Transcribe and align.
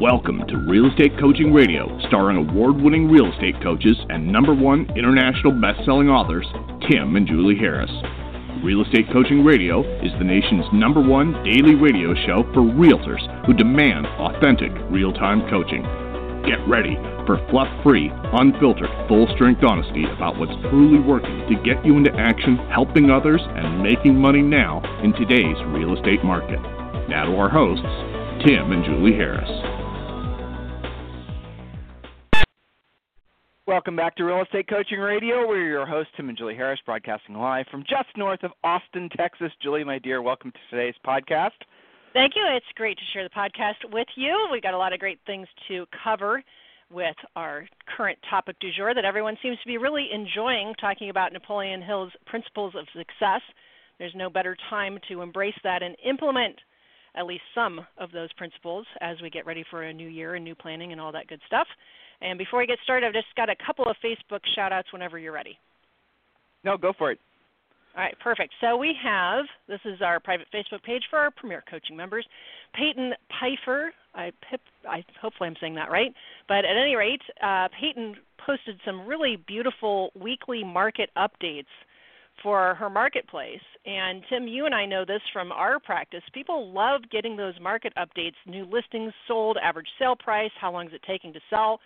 Welcome 0.00 0.46
to 0.48 0.56
Real 0.68 0.90
Estate 0.90 1.12
Coaching 1.20 1.52
Radio, 1.52 1.86
starring 2.08 2.38
award 2.38 2.80
winning 2.80 3.08
real 3.08 3.32
estate 3.32 3.54
coaches 3.62 3.96
and 4.08 4.26
number 4.26 4.52
one 4.54 4.90
international 4.96 5.52
best 5.60 5.84
selling 5.84 6.08
authors, 6.08 6.46
Tim 6.90 7.14
and 7.14 7.26
Julie 7.26 7.56
Harris. 7.56 7.90
Real 8.64 8.82
Estate 8.82 9.06
Coaching 9.12 9.44
Radio 9.44 9.82
is 10.02 10.10
the 10.18 10.24
nation's 10.24 10.66
number 10.72 11.00
one 11.00 11.34
daily 11.44 11.76
radio 11.76 12.14
show 12.26 12.42
for 12.52 12.62
realtors 12.62 13.22
who 13.46 13.54
demand 13.54 14.06
authentic, 14.18 14.72
real 14.90 15.12
time 15.12 15.48
coaching. 15.50 15.82
Get 16.42 16.58
ready 16.66 16.96
for 17.28 17.36
fluff 17.50 17.68
free, 17.82 18.10
unfiltered, 18.32 18.88
full 19.06 19.28
strength 19.34 19.62
honesty 19.62 20.04
about 20.16 20.38
what's 20.38 20.56
truly 20.70 20.98
working 20.98 21.44
to 21.44 21.60
get 21.62 21.84
you 21.84 21.94
into 21.98 22.10
action, 22.16 22.56
helping 22.72 23.10
others, 23.10 23.42
and 23.44 23.82
making 23.82 24.16
money 24.16 24.40
now 24.40 24.80
in 25.04 25.12
today's 25.12 25.60
real 25.66 25.94
estate 25.94 26.24
market. 26.24 26.58
Now 27.06 27.26
to 27.26 27.36
our 27.36 27.50
hosts, 27.50 27.84
Tim 28.48 28.72
and 28.72 28.82
Julie 28.82 29.12
Harris. 29.12 29.44
Welcome 33.66 33.94
back 33.94 34.16
to 34.16 34.24
Real 34.24 34.40
Estate 34.40 34.66
Coaching 34.66 34.98
Radio. 34.98 35.46
We're 35.46 35.68
your 35.68 35.84
hosts, 35.84 36.10
Tim 36.16 36.30
and 36.30 36.38
Julie 36.38 36.56
Harris, 36.56 36.80
broadcasting 36.86 37.34
live 37.34 37.66
from 37.70 37.82
just 37.82 38.08
north 38.16 38.42
of 38.42 38.52
Austin, 38.64 39.10
Texas. 39.14 39.52
Julie, 39.62 39.84
my 39.84 39.98
dear, 39.98 40.22
welcome 40.22 40.50
to 40.50 40.58
today's 40.70 40.94
podcast. 41.06 41.60
Thank 42.14 42.32
you. 42.36 42.42
It's 42.56 42.64
great 42.74 42.96
to 42.96 43.04
share 43.12 43.22
the 43.22 43.28
podcast 43.28 43.92
with 43.92 44.08
you. 44.16 44.48
We've 44.50 44.62
got 44.62 44.72
a 44.72 44.78
lot 44.78 44.94
of 44.94 44.98
great 44.98 45.20
things 45.26 45.46
to 45.68 45.84
cover 46.02 46.42
with 46.90 47.16
our 47.36 47.66
current 47.96 48.18
topic 48.30 48.58
du 48.60 48.70
jour 48.72 48.94
that 48.94 49.04
everyone 49.04 49.36
seems 49.42 49.58
to 49.60 49.66
be 49.66 49.78
really 49.78 50.08
enjoying 50.12 50.74
talking 50.80 51.10
about 51.10 51.32
Napoleon 51.32 51.82
Hill's 51.82 52.12
principles 52.26 52.74
of 52.74 52.86
success. 52.96 53.42
There's 53.98 54.14
no 54.14 54.30
better 54.30 54.56
time 54.70 54.98
to 55.08 55.22
embrace 55.22 55.58
that 55.64 55.82
and 55.82 55.96
implement 56.04 56.56
at 57.14 57.26
least 57.26 57.42
some 57.54 57.80
of 57.98 58.12
those 58.12 58.32
principles 58.34 58.86
as 59.00 59.20
we 59.20 59.30
get 59.30 59.44
ready 59.46 59.64
for 59.70 59.82
a 59.82 59.92
new 59.92 60.08
year 60.08 60.34
and 60.34 60.44
new 60.44 60.54
planning 60.54 60.92
and 60.92 61.00
all 61.00 61.12
that 61.12 61.26
good 61.26 61.40
stuff. 61.46 61.66
And 62.20 62.38
before 62.38 62.58
we 62.58 62.66
get 62.66 62.78
started, 62.84 63.06
I've 63.06 63.12
just 63.12 63.26
got 63.36 63.50
a 63.50 63.56
couple 63.64 63.86
of 63.86 63.96
Facebook 64.04 64.40
shout 64.54 64.72
outs 64.72 64.92
whenever 64.92 65.18
you're 65.18 65.32
ready. 65.32 65.58
No, 66.64 66.76
go 66.76 66.92
for 66.96 67.12
it. 67.12 67.18
All 67.96 68.04
right, 68.04 68.14
perfect. 68.22 68.54
So 68.60 68.76
we 68.76 68.94
have 69.02 69.44
this 69.66 69.80
is 69.84 70.00
our 70.02 70.20
private 70.20 70.46
Facebook 70.54 70.82
page 70.84 71.02
for 71.10 71.18
our 71.18 71.30
Premier 71.32 71.64
Coaching 71.68 71.96
members. 71.96 72.26
Peyton 72.74 73.12
Pfeiffer, 73.40 73.92
I, 74.14 74.32
I 74.88 75.04
hopefully 75.20 75.48
I'm 75.48 75.56
saying 75.60 75.74
that 75.76 75.90
right, 75.90 76.12
but 76.48 76.64
at 76.64 76.76
any 76.76 76.94
rate, 76.94 77.22
uh, 77.42 77.68
Peyton 77.78 78.16
posted 78.44 78.78
some 78.84 79.06
really 79.06 79.36
beautiful 79.46 80.10
weekly 80.18 80.64
market 80.64 81.10
updates 81.16 81.66
for 82.42 82.74
her 82.76 82.88
marketplace. 82.88 83.60
And 83.84 84.22
Tim, 84.28 84.46
you 84.46 84.66
and 84.66 84.74
I 84.74 84.86
know 84.86 85.04
this 85.04 85.20
from 85.32 85.50
our 85.50 85.80
practice. 85.80 86.22
People 86.32 86.72
love 86.72 87.02
getting 87.10 87.36
those 87.36 87.54
market 87.60 87.92
updates, 87.96 88.36
new 88.46 88.64
listings 88.64 89.12
sold, 89.26 89.58
average 89.62 89.88
sale 89.98 90.16
price, 90.16 90.52
how 90.60 90.72
long 90.72 90.86
is 90.86 90.94
it 90.94 91.02
taking 91.06 91.32
to 91.32 91.40
sell 91.50 91.80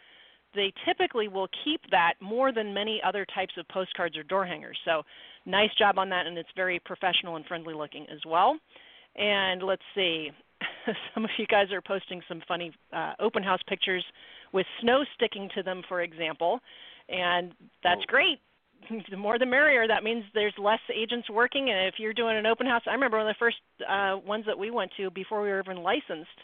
they 0.55 0.73
typically 0.87 1.29
will 1.29 1.49
keep 1.65 1.81
that 1.91 2.15
more 2.21 2.53
than 2.53 2.75
many 2.75 3.01
other 3.05 3.27
types 3.35 3.55
of 3.59 3.67
postcards 3.69 4.17
or 4.17 4.23
door 4.23 4.45
hangers. 4.45 4.79
So, 4.85 5.03
nice 5.47 5.71
job 5.79 5.99
on 5.99 6.09
that, 6.11 6.27
and 6.27 6.37
it's 6.37 6.49
very 6.55 6.81
professional 6.85 7.37
and 7.37 7.47
friendly 7.47 7.75
looking 7.75 8.07
as 8.13 8.21
well. 8.27 8.57
And 9.17 9.63
let's 9.63 9.83
see, 9.95 10.31
some 11.15 11.25
of 11.25 11.31
you 11.39 11.47
guys 11.47 11.71
are 11.73 11.81
posting 11.81 12.21
some 12.29 12.43
funny 12.47 12.73
uh, 12.93 13.13
open 13.21 13.43
house 13.43 13.61
pictures 13.69 14.05
with 14.53 14.67
snow 14.81 15.05
sticking 15.15 15.49
to 15.55 15.63
them, 15.63 15.83
for 15.89 16.03
example, 16.03 16.61
and 17.09 17.53
that's 17.83 18.03
Oh. 18.03 18.09
great. 18.09 18.39
The 19.11 19.17
more 19.17 19.39
the 19.39 19.47
merrier. 19.47 19.87
That 19.87 20.03
means 20.03 20.25
there's 20.35 20.55
less 20.59 20.81
agents 20.93 21.31
working, 21.31 21.71
and 21.71 21.87
if 21.87 21.95
you're 21.99 22.13
doing 22.13 22.37
an 22.37 22.47
open 22.47 22.67
house, 22.67 22.83
I 22.87 22.93
remember 22.95 23.19
one 23.19 23.29
of 23.29 23.35
the 23.35 23.39
first 23.39 23.59
uh, 23.89 24.17
ones 24.27 24.45
that 24.47 24.59
we 24.59 24.73
went 24.73 24.91
to 24.97 25.09
before 25.11 25.41
we 25.41 25.51
were 25.51 25.61
even 25.61 25.79
licensed 25.85 26.41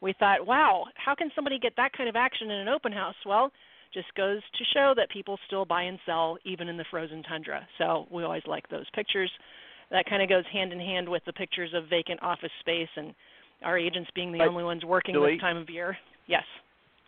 we 0.00 0.14
thought, 0.18 0.46
wow, 0.46 0.84
how 0.96 1.14
can 1.14 1.30
somebody 1.34 1.58
get 1.58 1.72
that 1.76 1.92
kind 1.96 2.08
of 2.08 2.14
action 2.16 2.50
in 2.50 2.58
an 2.60 2.68
open 2.68 2.92
house? 2.92 3.14
Well, 3.24 3.50
just 3.92 4.12
goes 4.14 4.40
to 4.58 4.64
show 4.74 4.92
that 4.96 5.08
people 5.10 5.38
still 5.46 5.64
buy 5.64 5.82
and 5.82 5.98
sell 6.04 6.36
even 6.44 6.68
in 6.68 6.76
the 6.76 6.84
frozen 6.90 7.22
tundra. 7.22 7.66
So 7.78 8.06
we 8.10 8.22
always 8.22 8.42
like 8.46 8.68
those 8.68 8.86
pictures. 8.94 9.30
That 9.90 10.04
kind 10.06 10.22
of 10.22 10.28
goes 10.28 10.44
hand 10.52 10.72
in 10.72 10.80
hand 10.80 11.08
with 11.08 11.24
the 11.24 11.32
pictures 11.32 11.70
of 11.74 11.88
vacant 11.88 12.22
office 12.22 12.50
space 12.60 12.88
and 12.96 13.14
our 13.64 13.78
agents 13.78 14.10
being 14.14 14.32
the 14.32 14.38
But, 14.38 14.48
only 14.48 14.64
ones 14.64 14.84
working 14.84 15.14
Julie- 15.14 15.34
this 15.34 15.40
time 15.40 15.56
of 15.56 15.68
year. 15.70 15.96
Yes. 16.26 16.44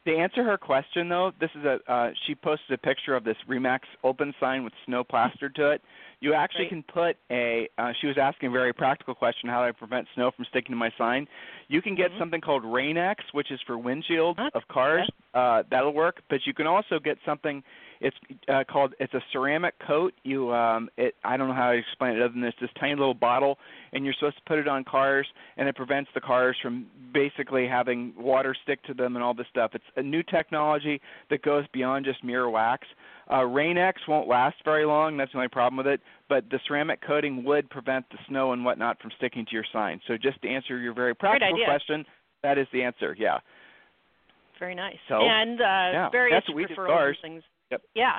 To 0.06 0.16
answer 0.16 0.44
her 0.44 0.56
question, 0.56 1.08
though, 1.08 1.32
this 1.40 1.50
is 1.56 1.64
a 1.64 1.78
uh, 1.92 2.10
she 2.26 2.34
posted 2.36 2.70
a 2.72 2.78
picture 2.78 3.16
of 3.16 3.24
this 3.24 3.36
Remax 3.48 3.80
open 4.04 4.32
sign 4.38 4.62
with 4.62 4.72
snow 4.84 5.02
plastered 5.02 5.54
to 5.56 5.70
it. 5.72 5.82
You 6.20 6.32
actually 6.32 6.66
can 6.68 6.82
put 6.82 7.16
a. 7.30 7.68
Uh, 7.76 7.92
she 8.00 8.06
was 8.06 8.16
asking 8.16 8.48
a 8.48 8.52
very 8.52 8.72
practical 8.72 9.14
question: 9.14 9.50
How 9.50 9.62
do 9.62 9.68
I 9.68 9.72
prevent 9.72 10.08
snow 10.14 10.30
from 10.34 10.46
sticking 10.46 10.72
to 10.72 10.76
my 10.76 10.90
sign? 10.96 11.28
You 11.68 11.82
can 11.82 11.94
get 11.94 12.10
Mhm. 12.12 12.18
something 12.18 12.40
called 12.40 12.64
Rain-X, 12.64 13.22
which 13.32 13.50
is 13.50 13.60
for 13.62 13.76
windshields 13.76 14.38
of 14.54 14.66
cars. 14.68 15.08
Uh, 15.34 15.62
that'll 15.68 15.92
work. 15.92 16.22
But 16.30 16.46
you 16.46 16.54
can 16.54 16.66
also 16.66 16.98
get 16.98 17.18
something. 17.26 17.62
It's 18.00 18.16
uh, 18.48 18.64
called. 18.64 18.94
It's 18.98 19.12
a 19.12 19.22
ceramic 19.30 19.78
coat. 19.78 20.14
You. 20.22 20.52
Um, 20.54 20.88
it. 20.96 21.16
I 21.22 21.36
don't 21.36 21.48
know 21.48 21.54
how 21.54 21.72
to 21.72 21.78
explain 21.78 22.16
it 22.16 22.22
other 22.22 22.32
than 22.32 22.44
it's 22.44 22.58
this 22.60 22.70
tiny 22.80 22.94
little 22.94 23.14
bottle, 23.14 23.58
and 23.92 24.04
you're 24.04 24.14
supposed 24.14 24.36
to 24.38 24.42
put 24.44 24.58
it 24.58 24.68
on 24.68 24.84
cars, 24.84 25.26
and 25.58 25.68
it 25.68 25.76
prevents 25.76 26.10
the 26.14 26.20
cars 26.22 26.56
from 26.62 26.86
basically 27.12 27.66
having 27.66 28.14
water 28.16 28.54
stick 28.62 28.82
to 28.84 28.94
them 28.94 29.16
and 29.16 29.22
all 29.22 29.34
this 29.34 29.48
stuff. 29.48 29.74
It's 29.74 29.84
a 29.96 30.02
new 30.02 30.22
technology 30.22 31.00
that 31.28 31.42
goes 31.42 31.66
beyond 31.72 32.06
just 32.06 32.24
mirror 32.24 32.48
wax. 32.48 32.86
Uh, 33.30 33.44
Rain-X 33.44 34.02
won't 34.06 34.28
last 34.28 34.56
very 34.64 34.84
long. 34.84 35.16
That's 35.16 35.32
the 35.32 35.38
only 35.38 35.48
problem 35.48 35.76
with 35.76 35.86
it. 35.86 36.00
But 36.28 36.48
the 36.50 36.60
ceramic 36.66 37.00
coating 37.04 37.44
would 37.44 37.68
prevent 37.70 38.08
the 38.10 38.18
snow 38.28 38.52
and 38.52 38.64
whatnot 38.64 39.00
from 39.00 39.10
sticking 39.16 39.44
to 39.46 39.52
your 39.52 39.64
sign. 39.72 40.00
So 40.06 40.16
just 40.16 40.40
to 40.42 40.48
answer 40.48 40.78
your 40.78 40.94
very 40.94 41.14
practical 41.14 41.58
question, 41.64 42.04
that 42.42 42.58
is 42.58 42.66
the 42.72 42.82
answer. 42.82 43.16
Yeah. 43.18 43.38
Very 44.58 44.74
nice. 44.74 44.96
So, 45.08 45.16
and 45.20 45.60
uh, 45.60 45.64
yeah, 45.64 46.08
various 46.10 46.42
that's 46.46 46.54
what 46.54 46.70
referrals 46.70 47.08
and 47.08 47.16
things. 47.20 47.42
Yep. 47.70 47.82
Yeah, 47.94 48.18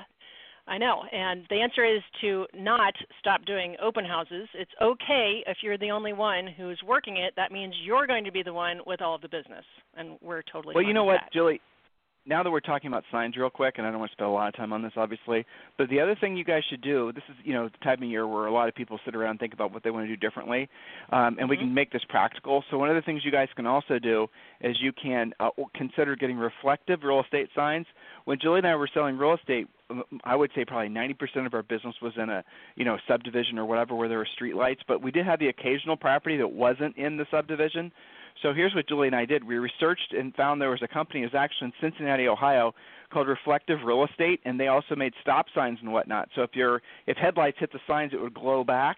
I 0.67 0.78
know. 0.78 1.01
And 1.12 1.46
the 1.50 1.62
answer 1.62 1.84
is 1.84 2.01
to 2.22 2.46
not 2.53 2.94
stop 3.19 3.44
doing 3.46 3.75
open 3.81 4.06
houses. 4.06 4.47
It's 4.53 4.72
okay 4.81 5.44
if 5.47 5.57
you're 5.63 5.79
the 5.79 5.90
only 5.90 6.13
one 6.13 6.47
who's 6.56 6.79
working 6.85 7.17
it. 7.17 7.34
That 7.38 7.51
means 7.51 7.73
you're 7.84 8.06
going 8.06 8.23
to 8.25 8.31
be 8.31 8.44
the 8.44 8.53
one 8.53 8.81
with 8.85 9.01
all 9.01 9.16
of 9.16 9.22
the 9.22 9.29
business, 9.29 9.66
and 9.96 10.17
we're 10.22 10.44
totally. 10.44 10.75
Well, 10.75 10.84
you 10.84 10.94
know 10.94 11.06
what, 11.06 11.22
that. 11.23 11.34
Julie? 11.34 11.59
Now 12.27 12.43
that 12.43 12.51
we're 12.51 12.59
talking 12.59 12.89
about 12.89 13.05
signs 13.09 13.38
real 13.38 13.49
quick, 13.49 13.75
and 13.77 13.88
I 13.88 13.89
don't 13.89 13.99
want 13.99 14.11
to 14.11 14.15
spend 14.15 14.29
a 14.29 14.33
lot 14.33 14.49
of 14.49 14.55
time 14.55 14.73
on 14.73 14.81
this, 14.81 14.91
obviously, 14.97 15.45
but 15.77 15.89
the 15.89 16.01
other 16.01 16.13
thing 16.19 16.35
you 16.35 16.43
guys 16.43 16.61
should 16.69 16.81
do, 16.81 17.13
this 17.13 17.23
is, 17.29 17.35
you 17.45 17.53
know, 17.53 17.69
the 17.69 17.85
time 17.85 18.03
of 18.03 18.09
year 18.09 18.27
where 18.27 18.47
a 18.47 18.51
lot 18.51 18.67
of 18.67 18.75
people 18.75 18.99
sit 19.05 19.15
around 19.15 19.31
and 19.31 19.39
think 19.39 19.53
about 19.53 19.71
what 19.71 19.81
they 19.81 19.91
want 19.91 20.05
to 20.05 20.09
do 20.09 20.17
differently, 20.17 20.67
um, 21.11 21.37
and 21.39 21.47
we 21.47 21.55
Mhm. 21.55 21.61
can 21.61 21.73
make 21.73 21.91
this 21.91 22.03
practical. 22.03 22.66
So 22.69 22.77
one 22.77 22.89
of 22.89 22.95
the 22.95 23.01
things 23.01 23.23
you 23.23 23.31
guys 23.31 23.47
can 23.55 23.66
also 23.66 23.97
do 23.97 24.29
is 24.59 24.81
you 24.81 24.91
can 24.91 25.33
uh, 25.39 25.51
consider 25.73 26.17
getting 26.17 26.37
reflective 26.37 27.05
real 27.05 27.21
estate 27.21 27.49
signs. 27.55 27.87
When 28.25 28.39
Julie 28.39 28.57
and 28.57 28.67
I 28.67 28.75
were 28.75 28.87
selling 28.87 29.17
real 29.17 29.33
estate, 29.33 29.69
I 30.25 30.35
would 30.35 30.51
say 30.53 30.66
probably 30.66 30.89
90% 30.89 31.45
of 31.45 31.53
our 31.53 31.63
business 31.63 31.95
was 32.01 32.17
in 32.17 32.29
a, 32.29 32.43
you 32.75 32.83
know, 32.83 32.97
subdivision 33.07 33.57
or 33.57 33.66
whatever 33.66 33.95
where 33.95 34.09
there 34.09 34.17
were 34.17 34.25
street 34.25 34.55
lights, 34.57 34.83
but 34.85 35.01
we 35.01 35.11
did 35.11 35.25
have 35.25 35.39
the 35.39 35.47
occasional 35.47 35.95
property 35.95 36.35
that 36.37 36.51
wasn't 36.51 36.97
in 36.97 37.16
the 37.16 37.25
subdivision. 37.31 37.93
So 38.41 38.53
here's 38.53 38.75
what 38.75 38.87
Julie 38.87 39.07
and 39.07 39.15
I 39.15 39.25
did. 39.25 39.43
We 39.43 39.55
researched 39.57 40.13
and 40.13 40.33
found 40.35 40.61
there 40.61 40.69
was 40.69 40.81
a 40.83 40.87
company, 40.87 41.21
it 41.21 41.33
was 41.33 41.35
actually 41.35 41.67
in 41.67 41.73
Cincinnati, 41.81 42.27
Ohio, 42.27 42.73
called 43.11 43.27
Reflective 43.27 43.79
Real 43.83 44.05
Estate, 44.05 44.41
and 44.45 44.59
they 44.59 44.67
also 44.67 44.95
made 44.95 45.13
stop 45.21 45.47
signs 45.55 45.79
and 45.81 45.91
whatnot. 45.91 46.29
So 46.35 46.41
if 46.43 46.51
your 46.53 46.81
if 47.07 47.17
headlights 47.17 47.57
hit 47.59 47.71
the 47.71 47.79
signs, 47.87 48.13
it 48.13 48.21
would 48.21 48.33
glow 48.33 48.63
back. 48.63 48.97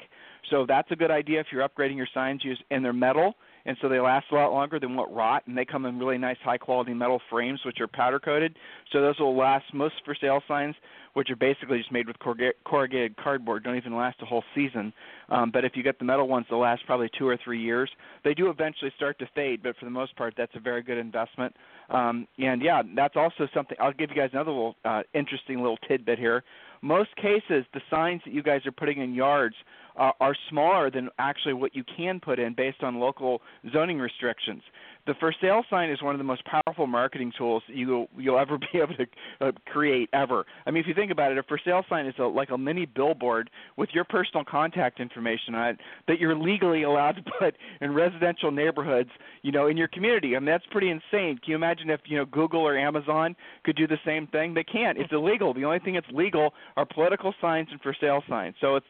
So 0.50 0.66
that's 0.66 0.90
a 0.92 0.96
good 0.96 1.12
idea 1.12 1.40
if 1.40 1.48
you're 1.52 1.68
upgrading 1.68 1.96
your 1.96 2.08
signs. 2.14 2.44
Use 2.44 2.62
and 2.72 2.84
they're 2.84 2.94
metal, 2.94 3.36
and 3.66 3.78
so 3.82 3.90
they 3.90 4.00
last 4.00 4.28
a 4.32 4.36
lot 4.36 4.52
longer. 4.52 4.80
They 4.80 4.88
won't 4.88 5.12
rot, 5.12 5.44
and 5.48 5.58
they 5.58 5.66
come 5.66 5.86
in 5.86 6.00
really 6.00 6.18
nice, 6.18 6.38
high 6.44 6.58
quality 6.58 6.94
metal 6.94 7.22
frames, 7.30 7.60
which 7.66 7.80
are 7.82 7.88
powder 7.88 8.20
coated. 8.20 8.58
So 8.92 9.02
those 9.02 9.20
will 9.20 9.36
last. 9.36 9.66
Most 9.74 9.96
for 10.06 10.16
sale 10.20 10.42
signs, 10.48 10.76
which 11.14 11.30
are 11.30 11.36
basically 11.36 11.78
just 11.78 11.92
made 11.92 12.08
with 12.08 12.18
corrugated 12.20 13.16
cardboard, 13.18 13.64
don't 13.64 13.76
even 13.76 13.96
last 13.96 14.22
a 14.22 14.26
whole 14.26 14.44
season. 14.56 14.94
Um, 15.30 15.52
but 15.52 15.66
if 15.66 15.74
you 15.76 15.84
get 15.84 16.00
the 16.00 16.06
metal 16.06 16.28
ones, 16.28 16.46
they'll 16.50 16.60
last 16.60 16.86
probably 16.86 17.10
two 17.18 17.28
or 17.28 17.38
three 17.44 17.62
years. 17.62 17.90
They 18.24 18.34
do 18.34 18.50
eventually 18.50 18.92
start 18.96 19.20
to 19.20 19.28
fade, 19.36 19.62
but 19.64 19.76
for 19.78 19.86
the 19.86 19.92
most 19.92 20.16
part, 20.16 20.34
that's 20.38 20.56
a 20.56 20.60
very 20.60 20.82
good 20.82 20.98
investment. 20.98 21.56
Um, 21.90 22.28
and 22.38 22.62
yeah, 22.62 22.82
that's 22.96 23.16
also 23.16 23.48
something. 23.54 23.78
I'll 23.80 23.94
give 23.94 24.10
you 24.10 24.16
guys 24.16 24.30
another 24.34 24.52
little 24.52 24.76
uh, 24.86 25.04
interesting 25.14 25.58
little 25.58 25.78
tidbit 25.88 26.20
here. 26.20 26.44
Most 26.82 27.16
cases, 27.16 27.66
the 27.74 27.82
signs 27.90 28.22
that 28.26 28.34
you 28.34 28.44
guys 28.44 28.66
are 28.66 28.72
putting 28.72 29.02
in 29.02 29.14
yards 29.14 29.56
uh, 29.98 30.12
are 30.20 30.36
smaller 30.50 30.90
than 30.90 31.10
actually 31.20 31.54
what 31.54 31.76
you 31.76 31.84
can 31.84 32.20
put 32.20 32.40
in 32.40 32.54
based 32.54 32.84
on 32.84 33.00
local 33.00 33.42
zoning 33.74 34.00
restrictions 34.00 34.62
the 35.10 35.16
for 35.20 35.34
sale 35.42 35.64
sign 35.72 35.90
is 35.90 36.02
one 36.04 36.14
of 36.14 36.20
the 36.20 36.24
most 36.24 36.44
powerful 36.46 36.86
marketing 36.86 37.32
tools 37.36 37.64
you 37.68 38.08
you'll 38.16 38.38
ever 38.38 38.58
be 38.74 38.80
able 38.80 38.94
to 38.96 39.08
uh, 39.42 39.52
create 39.66 40.08
ever. 40.14 40.46
I 40.66 40.72
mean, 40.72 40.82
if 40.82 40.88
you 40.88 40.94
think 40.94 41.12
about 41.12 41.32
it, 41.32 41.38
a 41.38 41.44
for 41.44 41.60
sale 41.64 41.84
sign 41.90 42.06
is 42.06 42.14
a, 42.20 42.24
like 42.24 42.52
a 42.52 42.58
mini 42.58 42.86
billboard 42.86 43.50
with 43.76 43.90
your 43.92 44.04
personal 44.04 44.46
contact 44.46 45.00
information 45.00 45.56
on 45.56 45.70
it 45.70 45.80
that 46.08 46.20
you're 46.20 46.36
legally 46.36 46.84
allowed 46.84 47.14
to 47.14 47.24
put 47.40 47.56
in 47.82 47.94
residential 47.94 48.52
neighborhoods, 48.52 49.10
you 49.42 49.52
know, 49.52 49.68
in 49.68 49.78
your 49.78 49.88
community. 49.88 50.36
I 50.36 50.40
mean, 50.40 50.46
that's 50.46 50.66
pretty 50.70 50.90
insane. 50.92 51.40
Can 51.44 51.52
you 51.52 51.56
imagine 51.56 51.90
if 51.90 52.02
you 52.06 52.18
know 52.18 52.26
Google 52.26 52.62
or 52.62 52.78
Amazon 52.78 53.36
could 53.64 53.76
do 53.76 53.88
the 53.88 54.00
same 54.06 54.28
thing? 54.28 54.54
They 54.54 54.64
can't. 54.64 54.98
It's 54.98 55.12
illegal. 55.12 55.56
The 55.56 55.66
only 55.66 55.80
thing 55.80 55.96
that's 55.96 56.10
legal 56.12 56.54
are 56.78 56.86
political 56.86 57.34
signs 57.42 57.68
and 57.72 57.82
for 57.82 57.96
sale 58.00 58.24
signs. 58.30 58.56
So 58.62 58.76
it's 58.76 58.86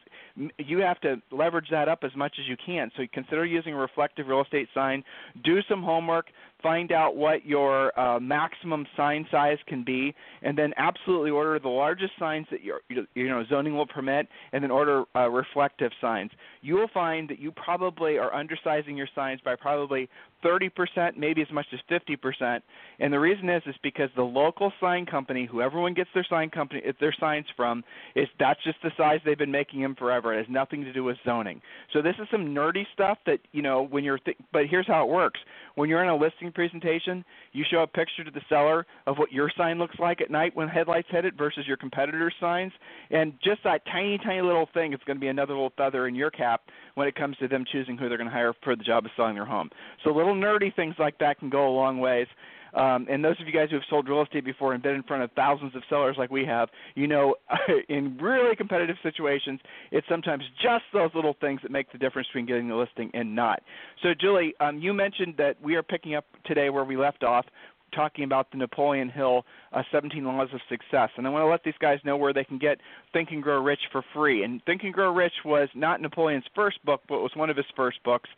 you 0.58 0.78
have 0.78 1.00
to 1.00 1.20
leverage 1.30 1.68
that 1.70 1.88
up 1.88 2.00
as 2.02 2.14
much 2.16 2.34
as 2.38 2.48
you 2.48 2.56
can. 2.64 2.90
So 2.96 3.02
consider 3.12 3.44
using 3.44 3.74
a 3.74 3.76
reflective 3.76 4.28
real 4.28 4.42
estate 4.42 4.68
sign. 4.74 5.02
Do 5.44 5.60
some 5.68 5.82
homework 5.82 6.26
find 6.62 6.92
out 6.92 7.16
what 7.16 7.44
your 7.44 7.98
uh, 7.98 8.18
maximum 8.20 8.86
sign 8.96 9.26
size 9.30 9.58
can 9.66 9.84
be, 9.84 10.14
and 10.42 10.56
then 10.56 10.72
absolutely 10.76 11.30
order 11.30 11.58
the 11.58 11.68
largest 11.68 12.12
signs 12.18 12.46
that 12.50 12.62
your 12.62 12.80
you 12.88 13.28
know 13.28 13.44
zoning 13.48 13.76
will 13.76 13.86
permit, 13.86 14.28
and 14.52 14.62
then 14.62 14.70
order 14.70 15.04
uh, 15.16 15.28
reflective 15.28 15.92
signs. 16.00 16.30
You 16.62 16.74
will 16.74 16.90
find 16.92 17.28
that 17.28 17.38
you 17.38 17.52
probably 17.52 18.18
are 18.18 18.30
undersizing 18.32 18.96
your 18.96 19.08
signs 19.14 19.40
by 19.44 19.56
probably 19.56 20.08
30%, 20.44 21.16
maybe 21.16 21.42
as 21.42 21.50
much 21.52 21.66
as 21.72 21.80
50%. 21.90 22.60
And 22.98 23.12
the 23.12 23.20
reason 23.20 23.48
is 23.48 23.62
is 23.66 23.74
because 23.82 24.10
the 24.16 24.22
local 24.22 24.72
sign 24.80 25.06
company, 25.06 25.46
who 25.50 25.60
everyone 25.60 25.94
gets 25.94 26.10
their 26.14 26.26
sign 26.28 26.50
company 26.50 26.82
their 27.00 27.14
signs 27.18 27.46
from, 27.56 27.84
is 28.14 28.28
that's 28.38 28.62
just 28.64 28.78
the 28.82 28.90
size 28.96 29.20
they've 29.24 29.38
been 29.38 29.50
making 29.50 29.80
them 29.80 29.94
forever. 29.94 30.34
It 30.34 30.38
has 30.38 30.46
nothing 30.48 30.84
to 30.84 30.92
do 30.92 31.04
with 31.04 31.16
zoning. 31.24 31.60
So 31.92 32.02
this 32.02 32.14
is 32.20 32.28
some 32.30 32.54
nerdy 32.54 32.84
stuff 32.92 33.18
that 33.26 33.40
you 33.52 33.62
know 33.62 33.86
when 33.86 34.04
you're. 34.04 34.18
Th- 34.18 34.36
but 34.52 34.66
here's 34.66 34.86
how 34.86 35.04
it 35.04 35.10
works: 35.10 35.40
when 35.74 35.88
you're 35.88 36.02
in 36.02 36.08
a 36.08 36.16
listing 36.16 36.52
presentation, 36.52 37.24
you 37.52 37.64
show 37.70 37.82
a 37.82 37.86
picture 37.86 38.24
to 38.24 38.30
the 38.30 38.40
seller 38.48 38.86
of 39.06 39.16
what 39.16 39.32
your 39.32 39.50
sign 39.56 39.78
looks 39.78 39.98
like 39.98 40.20
at 40.20 40.30
night 40.30 40.54
when 40.54 40.68
headlights 40.68 41.08
hit 41.10 41.24
it 41.24 41.34
versus 41.36 41.66
your 41.66 41.76
competitor's 41.76 42.34
signs, 42.40 42.72
and 43.10 43.32
just 43.42 43.62
that 43.64 43.84
tiny, 43.86 44.18
tiny 44.18 44.42
little 44.42 44.68
thing 44.72 44.92
is 44.92 45.00
going 45.06 45.16
to 45.16 45.20
be 45.20 45.28
another 45.28 45.54
little 45.54 45.72
feather 45.76 46.08
in 46.08 46.14
your 46.14 46.30
cap 46.30 46.62
when 46.94 47.08
it 47.08 47.14
comes 47.14 47.36
to 47.38 47.48
them 47.48 47.64
choosing 47.70 47.96
who 47.96 48.08
they're 48.08 48.18
going 48.18 48.28
to 48.28 48.34
hire 48.34 48.52
for 48.62 48.76
the 48.76 48.84
job 48.84 49.04
of 49.04 49.10
selling 49.16 49.34
their 49.34 49.44
home. 49.44 49.70
So 50.04 50.10
little 50.10 50.34
nerdy 50.34 50.74
things 50.74 50.94
like 50.98 51.18
that 51.18 51.38
can 51.38 51.50
go 51.50 51.68
a 51.68 51.74
long 51.74 51.98
ways. 51.98 52.26
Um, 52.74 53.06
and 53.10 53.24
those 53.24 53.40
of 53.40 53.46
you 53.46 53.52
guys 53.52 53.70
who 53.70 53.76
have 53.76 53.84
sold 53.88 54.08
real 54.08 54.22
estate 54.22 54.44
before 54.44 54.72
and 54.72 54.82
been 54.82 54.94
in 54.94 55.02
front 55.02 55.22
of 55.22 55.30
thousands 55.32 55.74
of 55.74 55.82
sellers 55.88 56.16
like 56.18 56.30
we 56.30 56.44
have, 56.44 56.68
you 56.94 57.06
know, 57.06 57.34
in 57.88 58.16
really 58.18 58.56
competitive 58.56 58.96
situations, 59.02 59.60
it's 59.90 60.06
sometimes 60.08 60.44
just 60.62 60.84
those 60.92 61.10
little 61.14 61.36
things 61.40 61.60
that 61.62 61.70
make 61.70 61.90
the 61.92 61.98
difference 61.98 62.28
between 62.28 62.46
getting 62.46 62.68
the 62.68 62.76
listing 62.76 63.10
and 63.14 63.34
not. 63.34 63.62
So, 64.02 64.10
Julie, 64.18 64.54
um, 64.60 64.78
you 64.78 64.92
mentioned 64.92 65.34
that 65.38 65.56
we 65.62 65.74
are 65.74 65.82
picking 65.82 66.14
up 66.14 66.24
today 66.44 66.70
where 66.70 66.84
we 66.84 66.96
left 66.96 67.24
off 67.24 67.46
talking 67.94 68.24
about 68.24 68.50
the 68.50 68.58
Napoleon 68.58 69.08
Hill 69.08 69.44
uh, 69.72 69.82
17 69.92 70.24
Laws 70.24 70.48
of 70.52 70.60
Success. 70.68 71.10
And 71.16 71.26
I 71.26 71.30
want 71.30 71.42
to 71.42 71.46
let 71.46 71.64
these 71.64 71.74
guys 71.80 71.98
know 72.04 72.16
where 72.16 72.32
they 72.32 72.44
can 72.44 72.58
get 72.58 72.78
Think 73.12 73.30
and 73.30 73.42
Grow 73.42 73.62
Rich 73.62 73.80
for 73.92 74.02
free. 74.14 74.44
And 74.44 74.62
Think 74.64 74.82
and 74.82 74.92
Grow 74.92 75.12
Rich 75.12 75.32
was 75.44 75.68
not 75.74 76.00
Napoleon's 76.00 76.44
first 76.54 76.84
book, 76.84 77.02
but 77.08 77.16
it 77.16 77.22
was 77.22 77.32
one 77.34 77.50
of 77.50 77.56
his 77.56 77.66
first 77.76 78.02
books. 78.04 78.28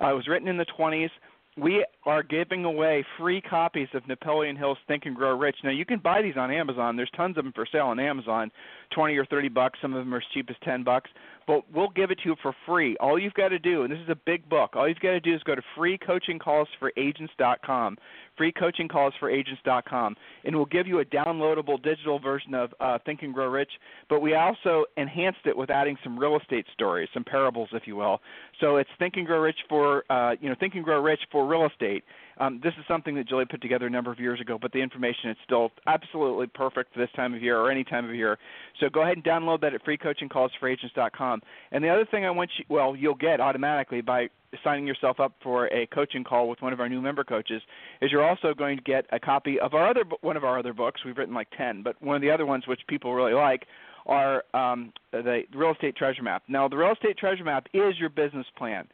Uh, 0.00 0.10
it 0.10 0.14
was 0.14 0.28
written 0.28 0.48
in 0.48 0.56
the 0.56 0.66
20s. 0.78 1.10
We 1.56 1.84
are 2.04 2.22
giving 2.22 2.64
away 2.64 3.04
free 3.18 3.40
copies 3.40 3.88
of 3.94 4.06
Napoleon 4.08 4.56
Hill's 4.56 4.78
Think 4.88 5.06
and 5.06 5.14
Grow 5.14 5.36
Rich. 5.36 5.56
Now 5.62 5.70
you 5.70 5.84
can 5.84 5.98
buy 5.98 6.22
these 6.22 6.36
on 6.36 6.50
Amazon. 6.50 6.96
There's 6.96 7.10
tons 7.16 7.36
of 7.36 7.44
them 7.44 7.52
for 7.52 7.66
sale 7.70 7.86
on 7.86 8.00
Amazon, 8.00 8.50
20 8.94 9.16
or 9.16 9.26
30 9.26 9.48
bucks. 9.48 9.78
Some 9.82 9.92
of 9.92 9.98
them 9.98 10.14
are 10.14 10.18
as 10.18 10.24
cheap 10.32 10.48
as 10.48 10.56
10 10.64 10.82
bucks 10.82 11.10
but 11.50 11.64
we'll 11.74 11.88
give 11.88 12.12
it 12.12 12.20
to 12.20 12.28
you 12.28 12.36
for 12.40 12.54
free. 12.64 12.96
All 12.98 13.18
you've 13.18 13.34
got 13.34 13.48
to 13.48 13.58
do, 13.58 13.82
and 13.82 13.92
this 13.92 13.98
is 13.98 14.08
a 14.08 14.14
big 14.14 14.48
book, 14.48 14.76
all 14.76 14.88
you've 14.88 15.00
got 15.00 15.10
to 15.10 15.18
do 15.18 15.34
is 15.34 15.42
go 15.42 15.56
to 15.56 15.62
freecoachingcallsforagents.com, 15.76 17.98
freecoachingcallsforagents.com, 18.38 20.16
and 20.44 20.54
we'll 20.54 20.66
give 20.66 20.86
you 20.86 21.00
a 21.00 21.04
downloadable 21.04 21.82
digital 21.82 22.20
version 22.20 22.54
of 22.54 22.72
uh, 22.78 22.98
Think 23.04 23.22
and 23.22 23.34
Grow 23.34 23.48
Rich. 23.48 23.72
But 24.08 24.20
we 24.20 24.36
also 24.36 24.84
enhanced 24.96 25.40
it 25.44 25.56
with 25.56 25.70
adding 25.70 25.96
some 26.04 26.16
real 26.16 26.38
estate 26.38 26.66
stories, 26.72 27.08
some 27.12 27.24
parables, 27.24 27.70
if 27.72 27.82
you 27.84 27.96
will. 27.96 28.20
So 28.60 28.76
it's 28.76 28.90
Think 29.00 29.16
and 29.16 29.26
Grow 29.26 29.40
Rich 29.40 29.58
for, 29.68 30.04
uh, 30.08 30.36
you 30.40 30.48
know, 30.48 30.54
Think 30.60 30.76
and 30.76 30.84
Grow 30.84 31.02
Rich 31.02 31.22
for 31.32 31.48
real 31.48 31.66
estate. 31.66 31.89
Um, 32.38 32.60
this 32.62 32.72
is 32.78 32.84
something 32.88 33.14
that 33.16 33.28
Julie 33.28 33.44
put 33.44 33.60
together 33.60 33.86
a 33.86 33.90
number 33.90 34.10
of 34.10 34.18
years 34.18 34.40
ago, 34.40 34.58
but 34.60 34.72
the 34.72 34.80
information 34.80 35.30
is 35.30 35.36
still 35.44 35.70
absolutely 35.86 36.46
perfect 36.46 36.94
for 36.94 37.00
this 37.00 37.10
time 37.14 37.34
of 37.34 37.42
year 37.42 37.58
or 37.58 37.70
any 37.70 37.84
time 37.84 38.08
of 38.08 38.14
year. 38.14 38.38
So 38.80 38.88
go 38.88 39.02
ahead 39.02 39.16
and 39.16 39.24
download 39.24 39.60
that 39.60 39.74
at 39.74 39.84
freecoachingcallsforagents.com. 39.84 41.42
And 41.72 41.84
the 41.84 41.88
other 41.88 42.06
thing 42.10 42.24
I 42.24 42.30
want 42.30 42.50
you, 42.58 42.64
well, 42.68 42.96
you'll 42.96 43.14
get 43.14 43.40
automatically 43.40 44.00
by 44.00 44.28
signing 44.64 44.86
yourself 44.86 45.20
up 45.20 45.32
for 45.42 45.66
a 45.68 45.86
coaching 45.86 46.24
call 46.24 46.48
with 46.48 46.60
one 46.60 46.72
of 46.72 46.80
our 46.80 46.88
new 46.88 47.00
member 47.00 47.24
coaches 47.24 47.62
is 48.00 48.10
you're 48.10 48.26
also 48.26 48.54
going 48.54 48.76
to 48.76 48.82
get 48.82 49.06
a 49.12 49.20
copy 49.20 49.60
of 49.60 49.74
our 49.74 49.88
other 49.88 50.02
one 50.22 50.36
of 50.36 50.44
our 50.44 50.58
other 50.58 50.72
books. 50.72 51.02
We've 51.04 51.16
written 51.16 51.34
like 51.34 51.48
10, 51.56 51.82
but 51.82 52.00
one 52.02 52.16
of 52.16 52.22
the 52.22 52.30
other 52.30 52.46
ones 52.46 52.66
which 52.66 52.80
people 52.88 53.14
really 53.14 53.34
like 53.34 53.66
are 54.06 54.44
um, 54.54 54.92
the 55.12 55.42
real 55.54 55.72
estate 55.72 55.96
treasure 55.96 56.22
map. 56.22 56.42
Now, 56.48 56.68
the 56.68 56.76
real 56.76 56.92
estate 56.92 57.18
treasure 57.18 57.44
map 57.44 57.66
is 57.72 57.98
your 57.98 58.08
business 58.08 58.46
plan. 58.56 58.88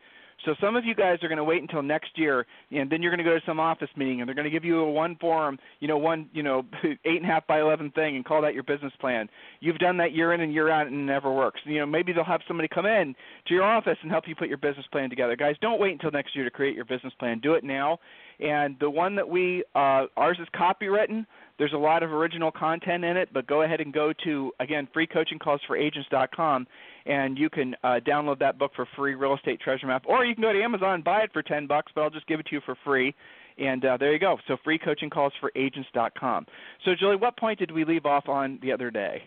So 0.46 0.54
some 0.60 0.76
of 0.76 0.84
you 0.84 0.94
guys 0.94 1.18
are 1.22 1.28
going 1.28 1.38
to 1.38 1.44
wait 1.44 1.60
until 1.60 1.82
next 1.82 2.10
year, 2.14 2.46
and 2.70 2.88
then 2.88 3.02
you're 3.02 3.10
going 3.10 3.24
to 3.24 3.28
go 3.28 3.36
to 3.36 3.44
some 3.44 3.58
office 3.58 3.88
meeting, 3.96 4.20
and 4.20 4.28
they're 4.28 4.34
going 4.34 4.44
to 4.44 4.50
give 4.50 4.64
you 4.64 4.78
a 4.78 4.90
one 4.90 5.16
form, 5.16 5.58
you 5.80 5.88
know, 5.88 5.98
one, 5.98 6.30
you 6.32 6.44
know, 6.44 6.64
eight 6.84 7.16
and 7.16 7.24
a 7.24 7.26
half 7.26 7.44
by 7.48 7.60
eleven 7.60 7.90
thing, 7.90 8.14
and 8.14 8.24
call 8.24 8.40
that 8.42 8.54
your 8.54 8.62
business 8.62 8.92
plan. 9.00 9.28
You've 9.58 9.78
done 9.78 9.96
that 9.96 10.12
year 10.12 10.32
in 10.32 10.40
and 10.40 10.54
year 10.54 10.70
out, 10.70 10.86
and 10.86 10.94
it 10.94 11.04
never 11.04 11.32
works. 11.34 11.60
You 11.64 11.80
know, 11.80 11.86
maybe 11.86 12.12
they'll 12.12 12.24
have 12.24 12.42
somebody 12.46 12.68
come 12.68 12.86
in 12.86 13.14
to 13.48 13.54
your 13.54 13.64
office 13.64 13.98
and 14.02 14.10
help 14.10 14.28
you 14.28 14.36
put 14.36 14.48
your 14.48 14.58
business 14.58 14.86
plan 14.92 15.10
together. 15.10 15.34
Guys, 15.34 15.56
don't 15.60 15.80
wait 15.80 15.92
until 15.92 16.12
next 16.12 16.36
year 16.36 16.44
to 16.44 16.50
create 16.50 16.76
your 16.76 16.84
business 16.84 17.12
plan. 17.18 17.40
Do 17.40 17.54
it 17.54 17.64
now. 17.64 17.98
And 18.38 18.76
the 18.80 18.90
one 18.90 19.16
that 19.16 19.28
we, 19.28 19.64
uh, 19.74 20.06
ours 20.16 20.38
is 20.40 20.46
copywritten. 20.54 21.26
There's 21.58 21.72
a 21.72 21.78
lot 21.78 22.02
of 22.02 22.12
original 22.12 22.52
content 22.52 23.02
in 23.02 23.16
it, 23.16 23.30
but 23.32 23.46
go 23.46 23.62
ahead 23.62 23.80
and 23.80 23.92
go 23.92 24.12
to 24.24 24.52
again 24.60 24.86
freecoachingcallsforagents.com 24.94 26.66
and 27.06 27.38
you 27.38 27.48
can 27.48 27.74
uh, 27.84 28.00
download 28.06 28.38
that 28.40 28.58
book 28.58 28.72
for 28.74 28.86
free, 28.96 29.14
Real 29.14 29.34
Estate 29.34 29.60
Treasure 29.60 29.86
Map, 29.86 30.04
or 30.06 30.24
you 30.24 30.34
can 30.34 30.42
go 30.42 30.52
to 30.52 30.62
Amazon 30.62 30.94
and 30.94 31.04
buy 31.04 31.20
it 31.20 31.32
for 31.32 31.42
ten 31.42 31.66
bucks. 31.66 31.92
But 31.94 32.02
I'll 32.02 32.10
just 32.10 32.26
give 32.26 32.40
it 32.40 32.46
to 32.46 32.54
you 32.54 32.60
for 32.64 32.76
free. 32.84 33.14
And 33.58 33.84
uh, 33.84 33.96
there 33.96 34.12
you 34.12 34.18
go. 34.18 34.36
So 34.48 34.56
freecoachingcallsforagents.com. 34.66 36.46
So 36.84 36.90
Julie, 36.98 37.16
what 37.16 37.38
point 37.38 37.58
did 37.58 37.70
we 37.70 37.84
leave 37.84 38.04
off 38.04 38.28
on 38.28 38.58
the 38.60 38.70
other 38.70 38.90
day? 38.90 39.22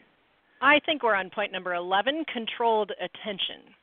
I 0.61 0.79
think 0.85 1.03
we're 1.03 1.15
on 1.15 1.29
point 1.29 1.51
number 1.51 1.73
11, 1.73 2.25
controlled 2.31 2.91
attention. 2.99 3.73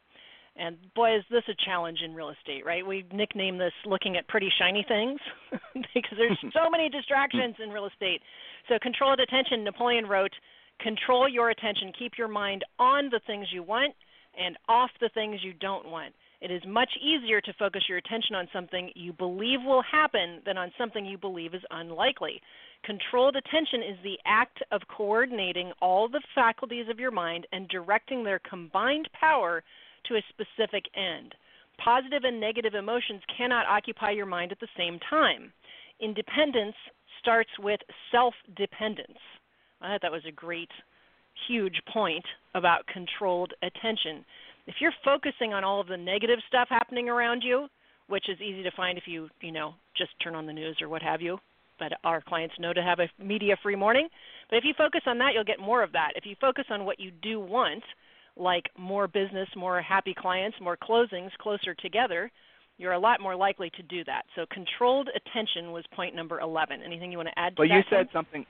And 0.59 0.77
boy, 0.95 1.17
is 1.17 1.25
this 1.31 1.43
a 1.49 1.65
challenge 1.65 1.99
in 2.03 2.15
real 2.15 2.31
estate, 2.31 2.65
right? 2.65 2.87
We 2.87 3.05
nickname 3.13 3.59
this 3.59 3.73
looking 3.85 4.17
at 4.17 4.27
pretty 4.29 4.49
shiny 4.59 4.85
things 4.89 5.21
because 5.95 6.17
there's 6.17 6.39
so 6.53 6.71
many 6.71 6.89
distractions 6.89 7.57
in 7.63 7.71
real 7.71 7.87
estate. 7.87 8.23
So, 8.69 8.79
controlled 8.81 9.21
attention, 9.21 9.65
Napoleon 9.65 10.07
wrote, 10.07 10.33
Control 10.81 11.29
your 11.29 11.51
attention. 11.51 11.93
Keep 11.99 12.13
your 12.19 12.29
mind 12.29 12.65
on 12.79 13.09
the 13.11 13.21
things 13.27 13.47
you 13.53 13.63
want 13.63 13.95
and 14.39 14.57
off 14.69 14.91
the 15.01 15.11
things 15.15 15.41
you 15.43 15.53
don't 15.55 15.89
want. 15.89 16.15
It 16.41 16.51
is 16.51 16.63
much 16.67 16.91
easier 17.01 17.41
to 17.41 17.53
focus 17.59 17.85
your 17.89 17.99
attention 17.99 18.37
on 18.37 18.49
something 18.53 18.91
you 18.95 19.13
believe 19.13 19.61
will 19.65 19.83
happen 19.83 20.43
than 20.45 20.59
on 20.59 20.71
something 20.77 21.07
you 21.07 21.17
believe 21.17 21.55
is 21.55 21.63
unlikely. 21.71 22.43
Controlled 22.85 23.37
attention 23.37 23.83
is 23.83 23.97
the 24.03 24.19
act 24.27 24.63
of 24.71 24.83
coordinating 24.95 25.73
all 25.81 26.09
the 26.09 26.23
faculties 26.35 26.87
of 26.91 27.01
your 27.01 27.11
mind 27.11 27.47
and 27.53 27.69
directing 27.69 28.23
their 28.23 28.39
combined 28.39 29.09
power 29.19 29.63
to 30.07 30.15
a 30.17 30.25
specific 30.29 30.85
end. 30.95 31.35
Positive 31.83 32.25
and 32.25 32.39
negative 32.39 32.75
emotions 32.75 33.23
cannot 33.37 33.67
occupy 33.67 34.11
your 34.11 34.27
mind 34.27 34.53
at 34.53 34.61
the 34.61 34.69
same 34.77 34.99
time. 35.11 35.53
Independence 36.01 36.77
starts 37.19 37.51
with 37.59 37.81
self 38.13 38.35
dependence. 38.57 39.19
I 39.81 39.89
thought 39.89 40.03
that 40.03 40.13
was 40.13 40.25
a 40.27 40.33
great, 40.33 40.71
huge 41.49 41.81
point 41.93 42.25
about 42.55 42.87
controlled 42.87 43.53
attention. 43.63 44.25
If 44.67 44.77
you're 44.81 44.95
focusing 45.05 45.53
on 45.53 45.65
all 45.65 45.81
of 45.81 45.87
the 45.87 45.97
negative 45.97 46.39
stuff 46.49 46.69
happening 46.71 47.09
around 47.09 47.43
you, 47.43 47.69
which 48.09 48.29
is 48.29 48.41
easy 48.41 48.63
to 48.63 48.71
find 48.77 48.97
if 48.97 49.05
you, 49.07 49.29
you 49.41 49.53
know, 49.53 49.75
just 49.97 50.11
turn 50.23 50.35
on 50.35 50.47
the 50.47 50.53
news 50.53 50.77
or 50.81 50.89
what 50.89 51.03
have 51.03 51.21
you, 51.21 51.39
but 51.79 51.93
our 52.05 52.21
clients 52.21 52.55
know 52.59 52.73
to 52.73 52.83
have 52.83 53.01
a 53.01 53.09
media 53.23 53.57
free 53.63 53.77
morning. 53.77 54.09
But 54.49 54.57
if 54.57 54.65
you 54.65 54.73
focus 54.79 55.03
on 55.07 55.19
that, 55.19 55.33
you'll 55.35 55.45
get 55.45 55.61
more 55.61 55.83
of 55.83 55.93
that. 55.93 56.13
If 56.17 56.25
you 56.25 56.37
focus 56.41 56.65
on 56.71 56.85
what 56.85 56.99
you 56.99 57.11
do 57.23 57.39
want, 57.41 57.83
like 58.37 58.65
more 58.79 59.09
business, 59.09 59.49
more 59.57 59.81
happy 59.83 60.15
clients, 60.17 60.57
more 60.61 60.77
closings 60.77 61.31
closer 61.39 61.75
together, 61.75 62.31
you're 62.79 62.93
a 62.93 62.99
lot 62.99 63.21
more 63.21 63.35
likely 63.35 63.71
to 63.71 63.83
do 63.83 64.05
that. 64.05 64.25
So 64.35 64.47
controlled 64.51 65.09
attention 65.15 65.73
was 65.73 65.85
point 65.95 66.15
number 66.15 66.41
11. 66.41 66.83
Anything 66.83 67.11
you 67.11 67.19
want 67.19 67.29
to 67.29 67.39
add 67.39 67.57
to 67.57 67.63
well, 67.63 67.69
that? 67.69 67.85
Well, 67.91 68.01
you 68.01 68.05
said 68.05 68.09
something 68.13 68.47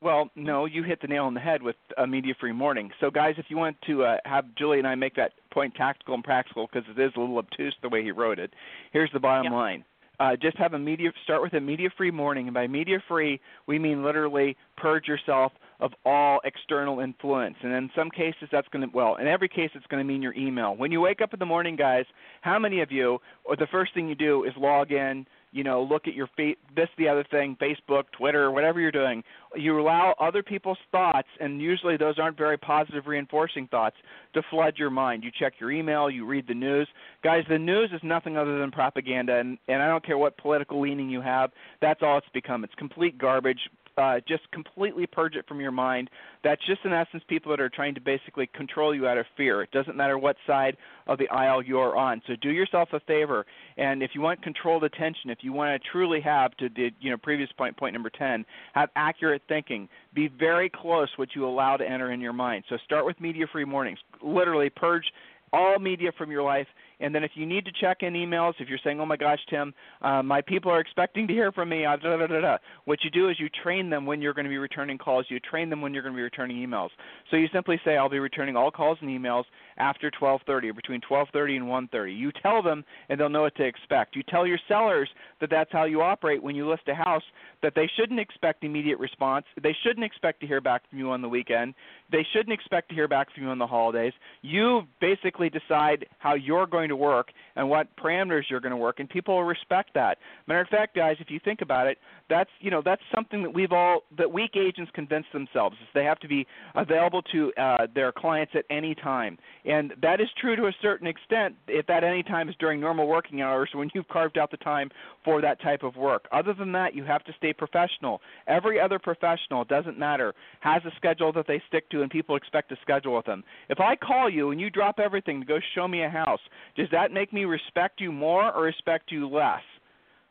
well, 0.00 0.30
no, 0.36 0.64
you 0.64 0.82
hit 0.82 1.00
the 1.00 1.08
nail 1.08 1.24
on 1.24 1.34
the 1.34 1.40
head 1.40 1.62
with 1.62 1.76
a 1.96 2.06
media 2.06 2.34
free 2.38 2.52
morning. 2.52 2.90
So, 3.00 3.10
guys, 3.10 3.34
if 3.36 3.46
you 3.48 3.56
want 3.56 3.76
to 3.86 4.04
uh, 4.04 4.16
have 4.24 4.44
Julie 4.56 4.78
and 4.78 4.86
I 4.86 4.94
make 4.94 5.16
that 5.16 5.32
point 5.50 5.74
tactical 5.74 6.14
and 6.14 6.22
practical 6.22 6.68
because 6.72 6.88
it 6.88 7.00
is 7.00 7.12
a 7.16 7.20
little 7.20 7.38
obtuse 7.38 7.74
the 7.82 7.88
way 7.88 8.02
he 8.02 8.12
wrote 8.12 8.38
it, 8.38 8.52
here's 8.92 9.10
the 9.12 9.20
bottom 9.20 9.44
yep. 9.44 9.52
line. 9.52 9.84
Uh, 10.20 10.34
just 10.34 10.56
have 10.56 10.74
a 10.74 10.78
media 10.78 11.10
start 11.22 11.42
with 11.42 11.52
a 11.52 11.60
media 11.60 11.88
free 11.96 12.10
morning, 12.10 12.48
and 12.48 12.54
by 12.54 12.66
media 12.66 12.98
free 13.06 13.40
we 13.66 13.78
mean 13.78 14.02
literally 14.02 14.56
purge 14.76 15.06
yourself 15.06 15.52
of 15.80 15.92
all 16.04 16.40
external 16.44 16.98
influence. 16.98 17.54
And 17.62 17.72
in 17.72 17.88
some 17.94 18.10
cases, 18.10 18.48
that's 18.50 18.66
going 18.68 18.88
to, 18.88 18.92
well, 18.92 19.14
in 19.16 19.28
every 19.28 19.48
case, 19.48 19.70
it's 19.74 19.86
going 19.86 20.04
to 20.04 20.12
mean 20.12 20.20
your 20.20 20.34
email. 20.34 20.74
When 20.74 20.90
you 20.90 21.00
wake 21.00 21.20
up 21.20 21.32
in 21.32 21.38
the 21.38 21.46
morning, 21.46 21.76
guys, 21.76 22.04
how 22.40 22.58
many 22.58 22.80
of 22.80 22.90
you, 22.90 23.20
or 23.44 23.54
the 23.54 23.68
first 23.70 23.94
thing 23.94 24.08
you 24.08 24.16
do 24.16 24.42
is 24.42 24.52
log 24.56 24.90
in, 24.90 25.24
you 25.52 25.64
know, 25.64 25.82
look 25.82 26.06
at 26.06 26.14
your 26.14 26.28
feet, 26.36 26.58
this, 26.76 26.88
the 26.98 27.08
other 27.08 27.24
thing, 27.30 27.56
Facebook, 27.60 28.04
Twitter, 28.16 28.50
whatever 28.50 28.80
you're 28.80 28.92
doing. 28.92 29.22
You 29.56 29.80
allow 29.80 30.14
other 30.20 30.42
people's 30.42 30.78
thoughts, 30.92 31.28
and 31.40 31.60
usually 31.60 31.96
those 31.96 32.18
aren't 32.18 32.36
very 32.36 32.58
positive, 32.58 33.06
reinforcing 33.06 33.66
thoughts, 33.68 33.96
to 34.34 34.42
flood 34.50 34.74
your 34.76 34.90
mind. 34.90 35.24
You 35.24 35.30
check 35.38 35.54
your 35.58 35.70
email, 35.70 36.10
you 36.10 36.26
read 36.26 36.46
the 36.46 36.54
news. 36.54 36.88
Guys, 37.24 37.44
the 37.48 37.58
news 37.58 37.90
is 37.92 38.00
nothing 38.02 38.36
other 38.36 38.58
than 38.58 38.70
propaganda, 38.70 39.36
and, 39.36 39.58
and 39.68 39.82
I 39.82 39.88
don't 39.88 40.04
care 40.04 40.18
what 40.18 40.36
political 40.36 40.80
leaning 40.80 41.08
you 41.08 41.22
have, 41.22 41.50
that's 41.80 42.00
all 42.02 42.18
it's 42.18 42.28
become. 42.34 42.64
It's 42.64 42.74
complete 42.74 43.16
garbage 43.18 43.60
uh, 43.98 44.20
just 44.26 44.50
completely 44.52 45.06
purge 45.06 45.34
it 45.34 45.46
from 45.48 45.60
your 45.60 45.72
mind. 45.72 46.08
That's 46.44 46.64
just 46.66 46.80
in 46.84 46.92
essence 46.92 47.22
people 47.28 47.50
that 47.50 47.60
are 47.60 47.68
trying 47.68 47.94
to 47.96 48.00
basically 48.00 48.48
control 48.54 48.94
you 48.94 49.06
out 49.08 49.18
of 49.18 49.26
fear. 49.36 49.62
It 49.62 49.70
doesn't 49.72 49.96
matter 49.96 50.16
what 50.16 50.36
side 50.46 50.76
of 51.06 51.18
the 51.18 51.28
aisle 51.28 51.62
you're 51.62 51.96
on. 51.96 52.22
So 52.26 52.34
do 52.40 52.50
yourself 52.50 52.90
a 52.92 53.00
favor, 53.00 53.44
and 53.76 54.02
if 54.02 54.12
you 54.14 54.20
want 54.20 54.42
controlled 54.42 54.84
attention, 54.84 55.30
if 55.30 55.38
you 55.42 55.52
want 55.52 55.80
to 55.80 55.88
truly 55.90 56.20
have 56.20 56.56
to 56.58 56.68
the 56.68 56.90
you 57.00 57.10
know 57.10 57.16
previous 57.16 57.50
point, 57.52 57.76
point 57.76 57.92
number 57.92 58.10
ten, 58.10 58.44
have 58.74 58.90
accurate 58.96 59.42
thinking. 59.48 59.88
Be 60.14 60.28
very 60.28 60.70
close 60.70 61.08
what 61.16 61.34
you 61.34 61.46
allow 61.46 61.76
to 61.76 61.88
enter 61.88 62.12
in 62.12 62.20
your 62.20 62.32
mind. 62.32 62.64
So 62.68 62.76
start 62.84 63.04
with 63.04 63.20
media-free 63.20 63.64
mornings. 63.64 63.98
Literally 64.22 64.70
purge 64.70 65.04
all 65.52 65.78
media 65.78 66.10
from 66.16 66.30
your 66.30 66.42
life 66.42 66.66
and 67.00 67.14
then 67.14 67.24
if 67.24 67.32
you 67.34 67.46
need 67.46 67.64
to 67.64 67.72
check 67.72 68.02
in 68.02 68.14
emails, 68.14 68.54
if 68.58 68.68
you're 68.68 68.78
saying, 68.82 69.00
"Oh 69.00 69.06
my 69.06 69.16
gosh, 69.16 69.38
Tim, 69.48 69.74
uh, 70.02 70.22
my 70.22 70.40
people 70.40 70.70
are 70.70 70.80
expecting 70.80 71.26
to 71.28 71.32
hear 71.32 71.52
from 71.52 71.68
me," 71.68 71.84
uh, 71.84 71.96
da, 71.96 72.16
da, 72.16 72.26
da, 72.26 72.40
da, 72.40 72.58
what 72.84 73.04
you 73.04 73.10
do 73.10 73.28
is 73.28 73.38
you 73.38 73.48
train 73.62 73.90
them 73.90 74.06
when 74.06 74.20
you're 74.20 74.34
going 74.34 74.44
to 74.44 74.50
be 74.50 74.58
returning 74.58 74.98
calls. 74.98 75.26
You 75.28 75.40
train 75.40 75.70
them 75.70 75.80
when 75.80 75.94
you're 75.94 76.02
going 76.02 76.14
to 76.14 76.16
be 76.16 76.22
returning 76.22 76.56
emails. 76.56 76.90
So 77.30 77.36
you 77.36 77.48
simply 77.52 77.80
say, 77.84 77.96
"I'll 77.96 78.08
be 78.08 78.18
returning 78.18 78.56
all 78.56 78.70
calls 78.70 78.98
and 79.00 79.10
emails 79.10 79.44
after 79.78 80.10
12:30 80.10 80.70
or 80.70 80.74
between 80.74 81.00
12:30 81.00 81.56
and 81.56 81.68
1:30." 81.68 82.14
You 82.14 82.32
tell 82.32 82.62
them, 82.62 82.84
and 83.08 83.18
they'll 83.18 83.28
know 83.28 83.42
what 83.42 83.54
to 83.56 83.64
expect. 83.64 84.16
You 84.16 84.22
tell 84.22 84.46
your 84.46 84.58
sellers 84.68 85.08
that 85.40 85.50
that's 85.50 85.72
how 85.72 85.84
you 85.84 86.02
operate 86.02 86.42
when 86.42 86.54
you 86.54 86.68
list 86.68 86.82
a 86.88 86.94
house. 86.94 87.24
That 87.62 87.74
they 87.74 87.88
shouldn't 87.96 88.20
expect 88.20 88.64
immediate 88.64 88.98
response. 88.98 89.46
They 89.60 89.76
shouldn't 89.82 90.04
expect 90.04 90.40
to 90.40 90.46
hear 90.46 90.60
back 90.60 90.88
from 90.88 90.98
you 90.98 91.10
on 91.10 91.22
the 91.22 91.28
weekend. 91.28 91.74
They 92.10 92.24
shouldn't 92.32 92.52
expect 92.52 92.88
to 92.90 92.94
hear 92.94 93.08
back 93.08 93.32
from 93.32 93.44
you 93.44 93.48
on 93.48 93.58
the 93.58 93.66
holidays. 93.66 94.12
You 94.42 94.86
basically 95.00 95.50
decide 95.50 96.06
how 96.18 96.34
you're 96.34 96.66
going 96.66 96.88
to 96.88 96.96
work 96.96 97.32
and 97.56 97.68
what 97.68 97.94
parameters 97.96 98.44
you're 98.48 98.60
going 98.60 98.70
to 98.70 98.76
work, 98.76 99.00
and 99.00 99.08
people 99.08 99.34
will 99.36 99.44
respect 99.44 99.90
that. 99.94 100.18
Matter 100.46 100.60
of 100.60 100.68
fact, 100.68 100.94
guys, 100.94 101.16
if 101.20 101.30
you 101.30 101.40
think 101.44 101.60
about 101.62 101.86
it, 101.86 101.98
that's 102.28 102.50
you 102.60 102.70
know 102.70 102.82
that's 102.84 103.02
something 103.14 103.42
that 103.42 103.52
we've 103.52 103.72
all 103.72 104.02
that 104.16 104.30
weak 104.30 104.56
agents 104.56 104.90
convince 104.94 105.26
themselves 105.32 105.76
is 105.80 105.88
they 105.94 106.04
have 106.04 106.18
to 106.20 106.28
be 106.28 106.46
available 106.74 107.22
to 107.22 107.52
uh, 107.54 107.86
their 107.94 108.12
clients 108.12 108.52
at 108.54 108.64
any 108.70 108.94
time, 108.94 109.38
and 109.68 109.92
that 110.00 110.18
is 110.18 110.28
true 110.40 110.56
to 110.56 110.66
a 110.66 110.72
certain 110.80 111.06
extent. 111.06 111.54
If 111.68 111.86
that 111.88 112.02
any 112.02 112.22
time 112.22 112.48
is 112.48 112.54
during 112.58 112.80
normal 112.80 113.06
working 113.06 113.42
hours, 113.42 113.68
when 113.74 113.90
you've 113.94 114.08
carved 114.08 114.38
out 114.38 114.50
the 114.50 114.56
time 114.56 114.90
for 115.26 115.42
that 115.42 115.60
type 115.60 115.82
of 115.82 115.94
work. 115.94 116.26
Other 116.32 116.54
than 116.54 116.72
that, 116.72 116.94
you 116.94 117.04
have 117.04 117.22
to 117.24 117.32
stay 117.36 117.52
professional. 117.52 118.22
Every 118.46 118.80
other 118.80 118.98
professional, 118.98 119.64
doesn't 119.64 119.98
matter, 119.98 120.34
has 120.60 120.82
a 120.86 120.96
schedule 120.96 121.34
that 121.34 121.46
they 121.46 121.62
stick 121.68 121.88
to, 121.90 122.00
and 122.00 122.10
people 122.10 122.34
expect 122.34 122.70
to 122.70 122.76
schedule 122.80 123.14
with 123.14 123.26
them. 123.26 123.44
If 123.68 123.78
I 123.78 123.94
call 123.94 124.30
you 124.30 124.52
and 124.52 124.60
you 124.60 124.70
drop 124.70 124.98
everything 124.98 125.40
to 125.40 125.46
go 125.46 125.58
show 125.74 125.86
me 125.86 126.02
a 126.02 126.08
house, 126.08 126.40
does 126.74 126.88
that 126.90 127.12
make 127.12 127.34
me 127.34 127.44
respect 127.44 128.00
you 128.00 128.10
more 128.10 128.50
or 128.50 128.62
respect 128.62 129.12
you 129.12 129.28
less? 129.28 129.60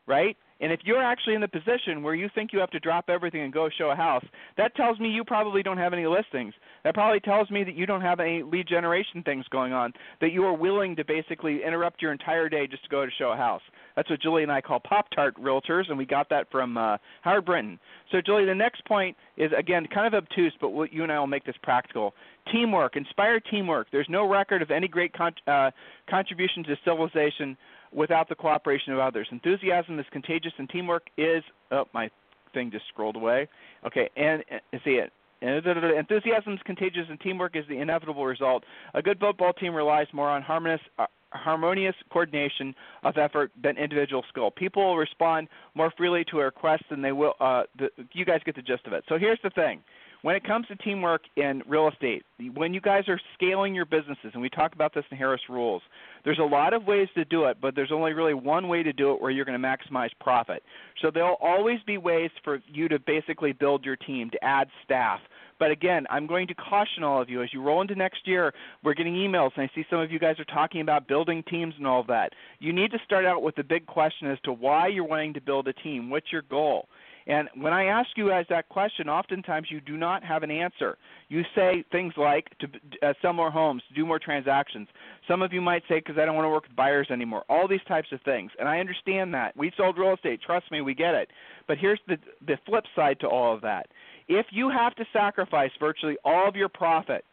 Right? 0.08 0.36
And 0.60 0.72
if 0.72 0.80
you're 0.84 1.04
actually 1.04 1.36
in 1.36 1.42
the 1.42 1.48
position 1.48 2.02
where 2.02 2.16
you 2.16 2.30
think 2.34 2.52
you 2.52 2.60
have 2.60 2.72
to 2.72 2.80
drop 2.80 3.10
everything 3.10 3.42
and 3.42 3.54
go 3.54 3.70
show 3.78 3.92
a 3.92 3.96
house, 3.96 4.26
that 4.58 4.76
tells 4.76 5.00
me 5.00 5.10
you 5.10 5.24
probably 5.24 5.62
don't 5.62 5.78
have 5.78 5.94
any 5.94 6.08
listings. 6.08 6.54
That 6.84 6.94
probably 6.94 7.20
tells 7.20 7.50
me 7.52 7.64
that 7.64 7.76
you 7.76 7.86
don't 7.86 8.02
have 8.02 8.20
any 8.20 8.44
lead 8.44 8.68
generation 8.68 9.22
things 9.24 9.46
going 9.50 9.74
on, 9.74 9.94
that 10.22 10.32
you 10.32 10.44
are 10.44 10.54
willing 10.54 10.96
to 10.96 11.06
basically 11.06 11.62
interrupt 11.66 12.02
your 12.02 12.12
entire 12.12 12.50
day 12.50 12.66
just 12.68 12.84
to 12.84 12.90
go 12.90 13.06
to 13.06 13.12
show 13.18 13.32
a 13.32 13.38
house. 13.38 13.62
That's 13.96 14.10
what 14.10 14.22
Julie 14.22 14.44
and 14.44 14.52
I 14.52 14.62
call 14.62 14.80
Pop 14.80 15.08
Tart 15.14 15.36
realtors, 15.42 15.90
and 15.90 15.98
we 15.98 16.06
got 16.06 16.30
that 16.30 16.48
from 16.52 16.78
uh, 16.78 16.98
Howard 17.22 17.46
Brinton. 17.46 17.80
So, 18.12 18.20
Julie, 18.26 18.46
the 18.46 18.56
next 18.56 18.86
point 18.86 19.18
is, 19.38 19.52
again, 19.58 19.88
kind 19.94 20.08
of 20.08 20.24
obtuse, 20.24 20.54
but 20.62 20.72
you 20.94 21.04
and 21.04 21.12
I 21.12 21.20
will 21.20 21.28
make 21.28 21.46
this 21.46 21.56
practical. 21.62 22.14
Teamwork, 22.52 22.96
inspire 22.96 23.40
teamwork. 23.40 23.88
There's 23.92 24.08
no 24.10 24.28
record 24.30 24.62
of 24.62 24.72
any 24.72 24.88
great 24.88 25.14
con- 25.14 25.34
uh, 25.48 25.72
contribution 26.10 26.64
to 26.64 26.76
civilization 26.86 27.58
without 27.92 28.30
the 28.30 28.36
cooperation 28.36 28.94
of 28.94 29.00
others. 29.00 29.28
Enthusiasm 29.32 30.00
is 30.00 30.06
contagious, 30.12 30.54
and 30.58 30.70
teamwork 30.70 31.08
is. 31.18 31.44
Oh, 31.72 31.86
my 31.94 32.10
thing 32.54 32.72
just 32.72 32.86
scrolled 32.88 33.16
away. 33.16 33.48
Okay, 33.86 34.10
and, 34.16 34.44
and 34.50 34.82
see 34.84 35.02
it. 35.02 35.12
Enthusiasm 35.42 36.54
is 36.54 36.60
contagious, 36.66 37.06
and 37.10 37.20
teamwork 37.20 37.56
is 37.56 37.64
the 37.70 37.78
inevitable 37.78 38.26
result. 38.26 38.64
A 38.96 39.02
good 39.02 39.20
football 39.20 39.54
team 39.54 39.76
relies 39.76 40.08
more 40.12 40.30
on 40.30 40.42
harmonious, 40.42 40.82
uh, 40.98 41.06
harmonious 41.32 41.96
coordination 42.12 42.74
of 43.04 43.18
effort 43.18 43.52
than 43.62 43.78
individual 43.78 44.24
skill. 44.30 44.50
People 44.50 44.84
will 44.84 44.98
respond 44.98 45.48
more 45.76 45.94
freely 45.96 46.24
to 46.32 46.40
a 46.40 46.46
request 46.46 46.84
than 46.90 47.02
they 47.02 47.12
will. 47.12 47.34
Uh, 47.40 47.64
the, 47.78 47.90
you 48.14 48.26
guys 48.26 48.40
get 48.46 48.56
the 48.56 48.62
gist 48.62 48.88
of 48.88 48.94
it. 48.94 49.04
So 49.08 49.20
here's 49.20 49.40
the 49.44 49.52
thing 49.52 49.82
when 50.22 50.36
it 50.36 50.44
comes 50.44 50.68
to 50.68 50.76
teamwork 50.78 51.22
in 51.36 51.62
real 51.68 51.88
estate, 51.88 52.24
when 52.56 52.74
you 52.74 52.82
guys 52.82 53.04
are 53.08 53.20
scaling 53.34 53.76
your 53.76 53.86
businesses, 53.86 54.32
and 54.34 54.42
we 54.42 54.50
talk 54.50 54.74
about 54.74 54.94
this 54.94 55.06
in 55.12 55.18
Harris 55.18 55.42
Rules, 55.50 55.82
there's 56.26 56.40
a 56.40 56.44
lot 56.44 56.74
of 56.74 56.86
ways 56.86 57.08
to 57.16 57.26
do 57.26 57.46
it, 57.46 57.58
but 57.62 57.76
there's 57.76 57.92
only 57.92 58.14
really 58.14 58.34
one 58.34 58.68
way 58.68 58.84
to 58.84 58.94
do 58.94 59.12
it 59.14 59.22
where 59.22 59.32
you're 59.32 59.46
going 59.46 59.60
to 59.60 59.68
maximize 59.68 60.10
profit. 60.20 60.64
So 61.02 61.12
there'll 61.12 61.38
always 61.42 61.80
be 61.86 61.98
ways 61.98 62.32
for 62.44 62.60
you 62.68 62.88
to 62.90 63.00
basically 63.00 63.54
build 63.54 63.86
your 63.86 63.96
team, 63.96 64.30
to 64.32 64.44
add 64.44 64.68
staff. 64.84 65.20
But 65.60 65.72
again, 65.72 66.06
I'm 66.10 66.28
going 66.28 66.48
to 66.48 66.54
caution 66.54 67.04
all 67.04 67.22
of 67.22 67.30
you 67.30 67.42
as 67.42 67.52
you 67.52 67.62
roll 67.62 67.82
into 67.82 67.96
next 67.96 68.28
year. 68.28 68.54
We're 68.84 68.94
getting 68.94 69.16
emails, 69.16 69.52
and 69.56 69.64
I 69.64 69.76
see 69.76 69.86
some 69.90 70.00
of 70.00 70.12
you 70.12 70.20
guys 70.20 70.40
are 70.40 70.46
talking 70.46 70.82
about 70.82 71.08
building 71.08 71.44
teams 71.50 71.74
and 71.78 71.88
all 71.88 72.02
of 72.02 72.08
that. 72.08 72.34
You 72.60 72.74
need 72.74 72.92
to 72.92 73.00
start 73.06 73.26
out 73.26 73.42
with 73.42 73.56
the 73.56 73.64
big 73.64 73.86
question 73.88 74.30
as 74.30 74.38
to 74.44 74.54
why 74.54 74.88
you're 74.88 75.04
wanting 75.04 75.34
to 75.34 75.42
build 75.42 75.68
a 75.68 75.74
team. 75.74 76.10
What's 76.10 76.32
your 76.32 76.44
goal? 76.44 76.88
And 77.28 77.50
when 77.56 77.74
I 77.74 77.86
ask 77.86 78.10
you 78.16 78.30
guys 78.30 78.46
that 78.50 78.70
question, 78.70 79.10
oftentimes 79.10 79.68
you 79.70 79.82
do 79.82 79.98
not 79.98 80.24
have 80.24 80.44
an 80.44 80.52
answer. 80.52 80.98
You 81.28 81.44
say 81.54 81.84
things 81.92 82.14
like 82.16 82.58
to 82.60 82.68
uh, 83.04 83.14
sell 83.22 83.34
more 83.34 83.52
homes, 83.52 83.84
do 83.94 84.06
more 84.06 84.18
transactions. 84.18 84.88
Some 85.28 85.42
of 85.42 85.52
you 85.52 85.60
might 85.60 85.84
say 85.90 86.00
because 86.00 86.18
I 86.18 86.26
don't 86.26 86.36
want 86.36 86.46
to 86.46 86.50
work 86.50 86.64
with 86.64 86.76
buyers 86.76 87.08
anymore. 87.12 87.44
All 87.50 87.68
these 87.68 87.84
types 87.86 88.08
of 88.14 88.22
things, 88.22 88.52
and 88.60 88.70
I 88.70 88.80
understand 88.80 89.34
that. 89.34 89.56
We 89.58 89.74
sold 89.76 89.98
real 89.98 90.14
estate. 90.14 90.40
Trust 90.42 90.72
me, 90.72 90.80
we 90.80 90.94
get 90.94 91.16
it. 91.16 91.30
But 91.68 91.78
here's 91.78 92.00
the 92.08 92.18
the 92.46 92.58
flip 92.66 92.86
side 92.96 93.20
to 93.20 93.28
all 93.28 93.54
of 93.54 93.62
that. 93.62 93.88
If 94.30 94.48
you 94.52 94.70
have 94.70 94.96
to 94.96 95.06
sacrifice 95.12 95.72
virtually 95.80 96.16
all 96.24 96.48
of 96.48 96.56
your 96.56 96.70
profit, 96.70 97.26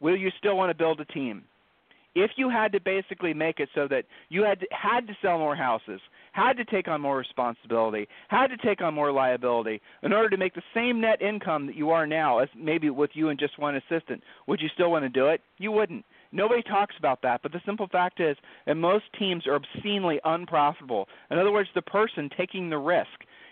will 0.00 0.16
you 0.16 0.30
still 0.38 0.56
want 0.56 0.70
to 0.70 0.74
build 0.74 0.98
a 1.00 1.04
team? 1.06 1.44
If 2.14 2.32
you 2.36 2.50
had 2.50 2.72
to 2.72 2.80
basically 2.80 3.32
make 3.32 3.58
it 3.58 3.68
so 3.74 3.88
that 3.88 4.04
you 4.28 4.44
had 4.44 4.60
to, 4.60 4.66
had 4.70 5.06
to 5.06 5.16
sell 5.22 5.38
more 5.38 5.56
houses, 5.56 6.00
had 6.32 6.54
to 6.58 6.64
take 6.64 6.88
on 6.88 7.00
more 7.00 7.16
responsibility, 7.16 8.06
had 8.28 8.48
to 8.48 8.56
take 8.58 8.82
on 8.82 8.94
more 8.94 9.12
liability 9.12 9.80
in 10.02 10.12
order 10.12 10.28
to 10.28 10.36
make 10.36 10.54
the 10.54 10.62
same 10.74 11.00
net 11.00 11.22
income 11.22 11.66
that 11.66 11.76
you 11.76 11.90
are 11.90 12.06
now 12.06 12.38
as 12.38 12.48
maybe 12.56 12.90
with 12.90 13.10
you 13.14 13.28
and 13.28 13.38
just 13.38 13.58
one 13.58 13.76
assistant, 13.76 14.22
would 14.46 14.60
you 14.60 14.68
still 14.74 14.90
want 14.90 15.04
to 15.04 15.08
do 15.08 15.28
it? 15.28 15.40
You 15.58 15.72
wouldn't. 15.72 16.04
Nobody 16.32 16.62
talks 16.62 16.94
about 16.98 17.20
that, 17.22 17.42
but 17.42 17.52
the 17.52 17.60
simple 17.66 17.88
fact 17.88 18.20
is 18.20 18.36
that 18.66 18.76
most 18.76 19.04
teams 19.18 19.46
are 19.46 19.54
obscenely 19.54 20.20
unprofitable. 20.24 21.08
In 21.30 21.38
other 21.38 21.52
words, 21.52 21.68
the 21.74 21.82
person 21.82 22.30
taking 22.36 22.70
the 22.70 22.78
risk 22.78 23.08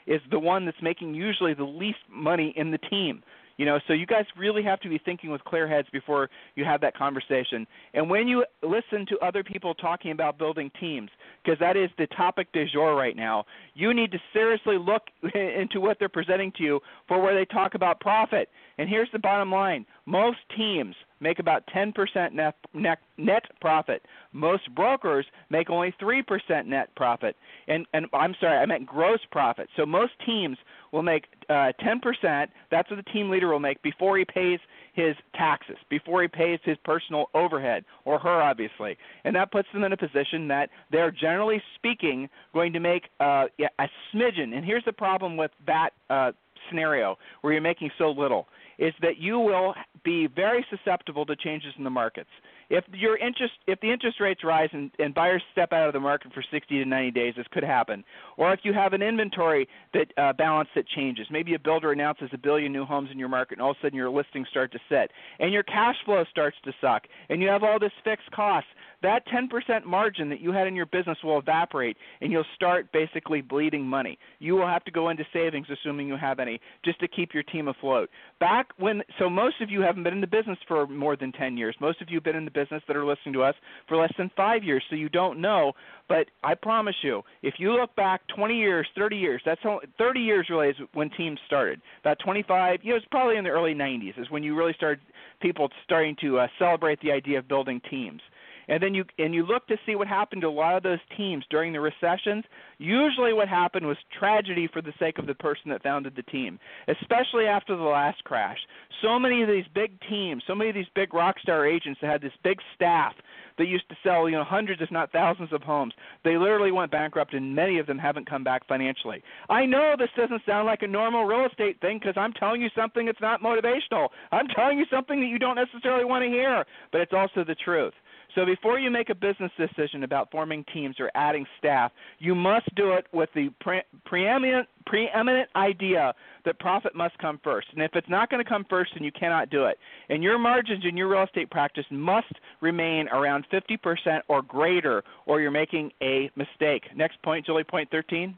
is 0.07 0.21
the 0.31 0.39
one 0.39 0.65
that's 0.65 0.83
making 0.83 1.15
usually 1.15 1.55
the 1.55 1.65
least 1.65 1.99
money 2.11 2.55
in 2.57 2.71
the 2.71 2.79
team. 2.79 3.23
You 3.61 3.67
know, 3.67 3.79
so 3.87 3.93
you 3.93 4.07
guys 4.07 4.25
really 4.39 4.63
have 4.63 4.81
to 4.81 4.89
be 4.89 4.97
thinking 4.97 5.29
with 5.29 5.45
clear 5.45 5.69
heads 5.69 5.87
before 5.93 6.31
you 6.55 6.65
have 6.65 6.81
that 6.81 6.97
conversation. 6.97 7.67
And 7.93 8.09
when 8.09 8.27
you 8.27 8.43
listen 8.63 9.05
to 9.11 9.19
other 9.19 9.45
people 9.45 9.75
talking 9.75 10.13
about 10.13 10.39
building 10.39 10.71
teams, 10.81 11.11
because 11.45 11.59
that 11.59 11.77
is 11.77 11.91
the 11.99 12.07
topic 12.07 12.51
du 12.55 12.65
jour 12.67 12.95
right 12.95 13.15
now, 13.15 13.45
you 13.75 13.93
need 13.93 14.13
to 14.13 14.19
seriously 14.33 14.79
look 14.79 15.03
into 15.35 15.79
what 15.79 15.99
they're 15.99 16.09
presenting 16.09 16.53
to 16.53 16.63
you 16.63 16.81
for 17.07 17.21
where 17.21 17.35
they 17.35 17.45
talk 17.45 17.75
about 17.75 18.01
profit. 18.01 18.49
And 18.79 18.89
here's 18.89 19.11
the 19.13 19.19
bottom 19.19 19.53
line 19.53 19.85
most 20.07 20.39
teams 20.57 20.95
make 21.21 21.39
about 21.39 21.67
10% 21.75 22.33
net, 22.33 22.55
net, 22.73 22.99
net 23.19 23.43
profit. 23.61 24.03
Most 24.33 24.75
brokers 24.75 25.27
make 25.51 25.69
only 25.71 25.95
3% 26.01 26.67
net 26.67 26.95
profit. 26.97 27.37
And, 27.69 27.87
and 27.93 28.07
I'm 28.13 28.35
sorry, 28.41 28.59
I 28.59 28.67
meant 28.67 28.87
gross 28.87 29.21
profit. 29.31 29.69
So 29.77 29.85
most 29.85 30.13
teams 30.25 30.57
will 30.93 31.03
make 31.03 31.25
uh, 31.49 31.73
10%. 31.83 32.49
That's 32.71 32.91
what 32.91 32.97
the 32.97 33.11
team 33.13 33.31
leader 33.31 33.49
will 33.49 33.61
make 33.61 33.83
before 33.83 34.17
he 34.19 34.25
pays 34.25 34.59
his 34.95 35.15
taxes, 35.35 35.77
before 35.89 36.23
he 36.23 36.29
pays 36.29 36.59
his 36.65 36.77
personal 36.85 37.27
overhead, 37.35 37.85
or 38.05 38.19
her, 38.19 38.43
obviously. 38.43 38.97
And 39.25 39.37
that 39.37 39.53
puts 39.53 39.69
them 39.73 39.85
in 39.85 39.93
a 39.93 39.97
position 39.97 40.49
that 40.49 40.71
they're 40.91 41.13
generally 41.13 41.63
speaking 41.77 42.29
going 42.53 42.73
to 42.73 42.81
make 42.81 43.05
uh, 43.21 43.47
a 43.61 43.89
smidgen. 44.13 44.55
And 44.55 44.65
here's 44.65 44.85
the 44.85 44.93
problem 44.93 45.37
with 45.37 45.51
that 45.67 45.91
uh, 46.09 46.33
scenario 46.69 47.19
where 47.41 47.53
you're 47.53 47.63
making 47.63 47.91
so 47.99 48.11
little 48.11 48.47
is 48.81 48.95
that 49.03 49.19
you 49.19 49.39
will 49.39 49.75
be 50.03 50.27
very 50.27 50.67
susceptible 50.71 51.27
to 51.27 51.37
changes 51.37 51.73
in 51.79 51.85
the 51.85 51.91
markets. 51.91 52.31
If 52.71 52.85
your 52.93 53.19
interest 53.19 53.55
if 53.67 53.81
the 53.81 53.93
interest 53.93 54.21
rates 54.21 54.43
rise 54.45 54.71
and, 54.73 54.91
and 54.99 55.13
buyers 55.13 55.43
step 55.53 55.73
out 55.73 55.89
of 55.89 55.93
the 55.93 56.01
market 56.01 56.33
for 56.33 56.43
60 56.51 56.79
to 56.79 56.85
90 56.89 57.11
days, 57.11 57.35
this 57.37 57.47
could 57.51 57.65
happen. 57.65 58.05
Or 58.37 58.53
if 58.53 58.61
you 58.63 58.73
have 58.73 58.93
an 58.93 59.03
inventory 59.03 59.69
that 59.93 60.07
uh, 60.17 60.33
balance 60.33 60.69
that 60.77 60.87
changes, 60.89 61.27
maybe 61.31 61.55
a 61.55 61.59
builder 61.59 61.93
announces 61.93 62.31
a 62.33 62.39
billion 62.39 62.73
new 62.73 62.85
homes 62.85 63.11
in 63.13 63.19
your 63.19 63.29
market, 63.29 63.55
and 63.55 63.63
all 63.63 63.73
of 63.73 63.77
a 63.83 63.87
sudden 63.87 63.97
your 63.97 64.09
listings 64.09 64.49
start 64.51 64.73
to 64.73 64.79
sit, 64.89 65.11
and 65.41 65.53
your 65.53 65.65
cash 65.65 65.97
flow 66.05 66.25
starts 66.31 66.57
to 66.65 66.73
suck, 66.81 67.03
and 67.29 67.43
you 67.43 67.49
have 67.49 67.65
all 67.65 67.79
this 67.79 67.93
fixed 68.05 68.31
costs 68.31 68.71
that 69.03 69.27
10% 69.29 69.85
margin 69.85 70.29
that 70.29 70.41
you 70.41 70.53
had 70.53 70.67
in 70.67 70.77
your 70.77 70.87
business 70.87 71.19
will 71.25 71.39
evaporate 71.39 71.97
and 72.21 72.31
you'll 72.31 72.45
start 72.55 72.93
basically 72.93 73.41
bleeding 73.41 73.85
money. 73.85 74.19
You 74.39 74.55
will 74.55 74.67
have 74.67 74.85
to 74.85 74.91
go 74.91 75.09
into 75.09 75.25
savings, 75.33 75.67
assuming 75.71 76.07
you 76.07 76.17
have 76.17 76.39
any, 76.39 76.61
just 76.85 77.01
to 77.01 77.09
keep 77.09 77.33
your 77.33 77.43
team 77.45 77.69
afloat. 77.69 78.11
Back 78.41 78.69
when, 78.77 79.03
so 79.19 79.31
most 79.31 79.61
of 79.61 79.71
you 79.71 79.81
haven't 79.81 80.03
been 80.03 80.13
in 80.13 80.21
the 80.21 80.27
business 80.27 80.59
for 80.69 80.87
more 80.87 81.17
than 81.17 81.33
10 81.33 81.57
years. 81.57 81.75
Most 81.81 82.03
of 82.03 82.11
you 82.11 82.17
have 82.17 82.25
been 82.25 82.37
in 82.37 82.45
the 82.45 82.51
business 82.61 82.83
that 82.87 82.97
are 82.97 83.05
listening 83.05 83.33
to 83.35 83.43
us 83.43 83.55
for 83.89 83.97
less 83.97 84.13
than 84.19 84.31
five 84.37 84.63
years, 84.63 84.83
so 84.89 84.97
you 84.97 85.09
don't 85.09 85.41
know. 85.41 85.73
But 86.09 86.27
I 86.43 86.55
promise 86.55 86.97
you, 87.03 87.23
if 87.43 87.55
you 87.59 87.73
look 87.73 87.95
back 87.97 88.21
20 88.35 88.57
years, 88.57 88.87
30 88.97 89.17
years, 89.17 89.43
that's 89.45 89.61
only, 89.65 89.87
30 89.99 90.21
years 90.21 90.47
really 90.51 90.69
is 90.69 90.77
when 90.95 91.11
teams 91.11 91.39
started. 91.47 91.81
About 92.01 92.19
25, 92.25 92.81
you 92.83 92.91
know, 92.91 92.97
it's 92.97 93.07
probably 93.11 93.37
in 93.37 93.45
the 93.45 93.51
early 93.51 93.75
90s 93.75 94.19
is 94.21 94.31
when 94.31 94.43
you 94.43 94.57
really 94.57 94.75
started 94.75 95.01
people 95.41 95.69
starting 95.85 96.17
to 96.21 96.39
uh, 96.39 96.47
celebrate 96.59 97.01
the 97.01 97.13
idea 97.13 97.39
of 97.39 97.49
building 97.49 97.81
teams 97.89 98.21
and 98.71 98.81
then 98.81 98.95
you 98.95 99.05
and 99.19 99.35
you 99.35 99.45
look 99.45 99.67
to 99.67 99.77
see 99.85 99.97
what 99.97 100.07
happened 100.07 100.43
to 100.43 100.49
a 100.49 100.49
lot 100.49 100.77
of 100.77 100.83
those 100.83 101.01
teams 101.17 101.45
during 101.51 101.73
the 101.73 101.81
recessions. 101.81 102.45
Usually 102.79 103.33
what 103.33 103.49
happened 103.49 103.85
was 103.85 103.97
tragedy 104.17 104.69
for 104.73 104.81
the 104.81 104.93
sake 104.99 105.19
of 105.19 105.27
the 105.27 105.35
person 105.35 105.71
that 105.71 105.83
founded 105.83 106.15
the 106.17 106.23
team 106.23 106.59
especially 106.89 107.47
after 107.47 107.77
the 107.77 107.83
last 107.83 108.23
crash. 108.25 108.59
So 109.03 109.19
many 109.19 109.43
of 109.43 109.49
these 109.49 109.65
big 109.75 110.01
teams 110.09 110.45
so 110.47 110.55
many 110.55 110.71
of 110.71 110.77
these 110.77 110.87
big 110.95 111.13
rock 111.13 111.39
star 111.41 111.67
agents 111.67 111.99
that 112.01 112.11
had 112.11 112.23
this 112.23 112.33
big 112.45 112.59
staff 112.75 113.13
that 113.59 113.67
used 113.67 113.89
to 113.89 113.97
sell 114.05 114.29
you 114.29 114.37
know 114.37 114.45
hundreds 114.45 114.81
if 114.81 114.91
not 114.93 115.11
thousands 115.11 115.53
of 115.53 115.63
homes 115.63 115.93
they 116.25 116.37
literally 116.37 116.71
went 116.71 116.93
bankrupt 116.93 117.35
and 117.35 117.55
many 117.55 117.79
of 117.81 117.87
them 117.87 117.99
haven't 117.99 118.31
come 118.31 118.45
back 118.45 118.67
financially. 118.69 119.21
I 119.49 119.67
know 119.67 119.97
this 119.99 120.11
doesn't 120.17 120.43
sound 120.47 120.67
like 120.67 120.83
a 120.83 120.87
normal 120.87 121.25
real 121.25 121.47
estate 121.47 121.81
thing 121.81 121.99
because 121.99 122.15
i'm 122.17 122.33
telling 122.35 122.63
you 122.63 122.69
something 122.77 123.07
that's 123.07 123.21
not 123.21 123.43
motivational. 123.43 124.09
I'm 124.31 124.47
telling 124.47 124.79
you 124.79 124.85
something 124.89 125.21
that 125.21 125.27
you 125.27 125.41
don't 125.41 125.57
necessarily 125.57 126.05
want 126.05 126.23
to 126.23 126.29
hear 126.29 126.65
but 126.93 127.01
it's 127.01 127.13
also 127.13 127.43
the 127.43 127.57
truth 127.57 127.95
so 128.35 128.45
before 128.45 128.79
you 128.79 128.91
make 128.91 129.11
a 129.11 129.15
business 129.15 129.51
decision 129.57 130.05
about 130.05 130.31
forming 130.31 130.65
teams 130.73 130.97
or 130.99 131.11
adding 131.15 131.47
staff, 131.59 131.93
you 132.19 132.35
must 132.35 132.73
do 132.75 132.93
it 132.93 133.07
with 133.13 133.29
the 133.35 133.51
pre- 133.61 133.83
preeminent 134.05 134.69
preeminent 134.87 135.49
idea 135.55 136.13
that 136.45 136.59
profit 136.59 136.95
must 136.97 137.17
come 137.19 137.41
first. 137.45 137.69
And 137.73 137.83
if 137.83 137.93
it's 137.95 138.09
not 138.09 138.31
going 138.31 138.43
to 138.43 138.49
come 138.49 138.65
first, 138.69 138.93
then 138.95 139.05
you 139.05 139.13
cannot 139.13 139.51
do 139.51 139.67
it. 139.67 139.79
And 140.09 140.23
your 140.23 140.39
margins 140.39 140.85
in 140.85 140.97
your 140.97 141.09
real 141.09 141.23
estate 141.23 141.51
practice 141.51 141.85
must 141.91 142.33
remain 142.61 143.09
around 143.09 143.47
50% 143.53 144.21
or 144.29 144.43
greater, 144.43 145.05
or 145.27 145.41
you're 145.41 145.51
making 145.51 145.93
a 146.03 146.31
mistake. 146.35 146.85
Next 146.97 147.23
point, 147.23 147.47
Julie, 147.47 147.65
point 147.65 147.91
13. 147.91 148.37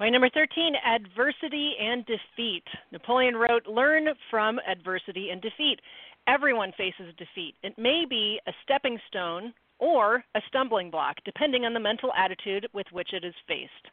Point 0.00 0.12
number 0.14 0.30
13 0.30 0.72
adversity 0.96 1.74
and 1.78 2.06
defeat. 2.06 2.64
Napoleon 2.90 3.36
wrote, 3.36 3.66
Learn 3.66 4.08
from 4.30 4.58
adversity 4.66 5.28
and 5.30 5.42
defeat. 5.42 5.78
Everyone 6.26 6.72
faces 6.76 7.14
defeat. 7.16 7.54
It 7.62 7.78
may 7.78 8.04
be 8.08 8.40
a 8.46 8.52
stepping 8.62 8.98
stone 9.08 9.52
or 9.78 10.24
a 10.34 10.40
stumbling 10.48 10.90
block, 10.90 11.16
depending 11.24 11.64
on 11.64 11.74
the 11.74 11.80
mental 11.80 12.12
attitude 12.16 12.68
with 12.72 12.86
which 12.92 13.12
it 13.12 13.24
is 13.24 13.34
faced. 13.48 13.90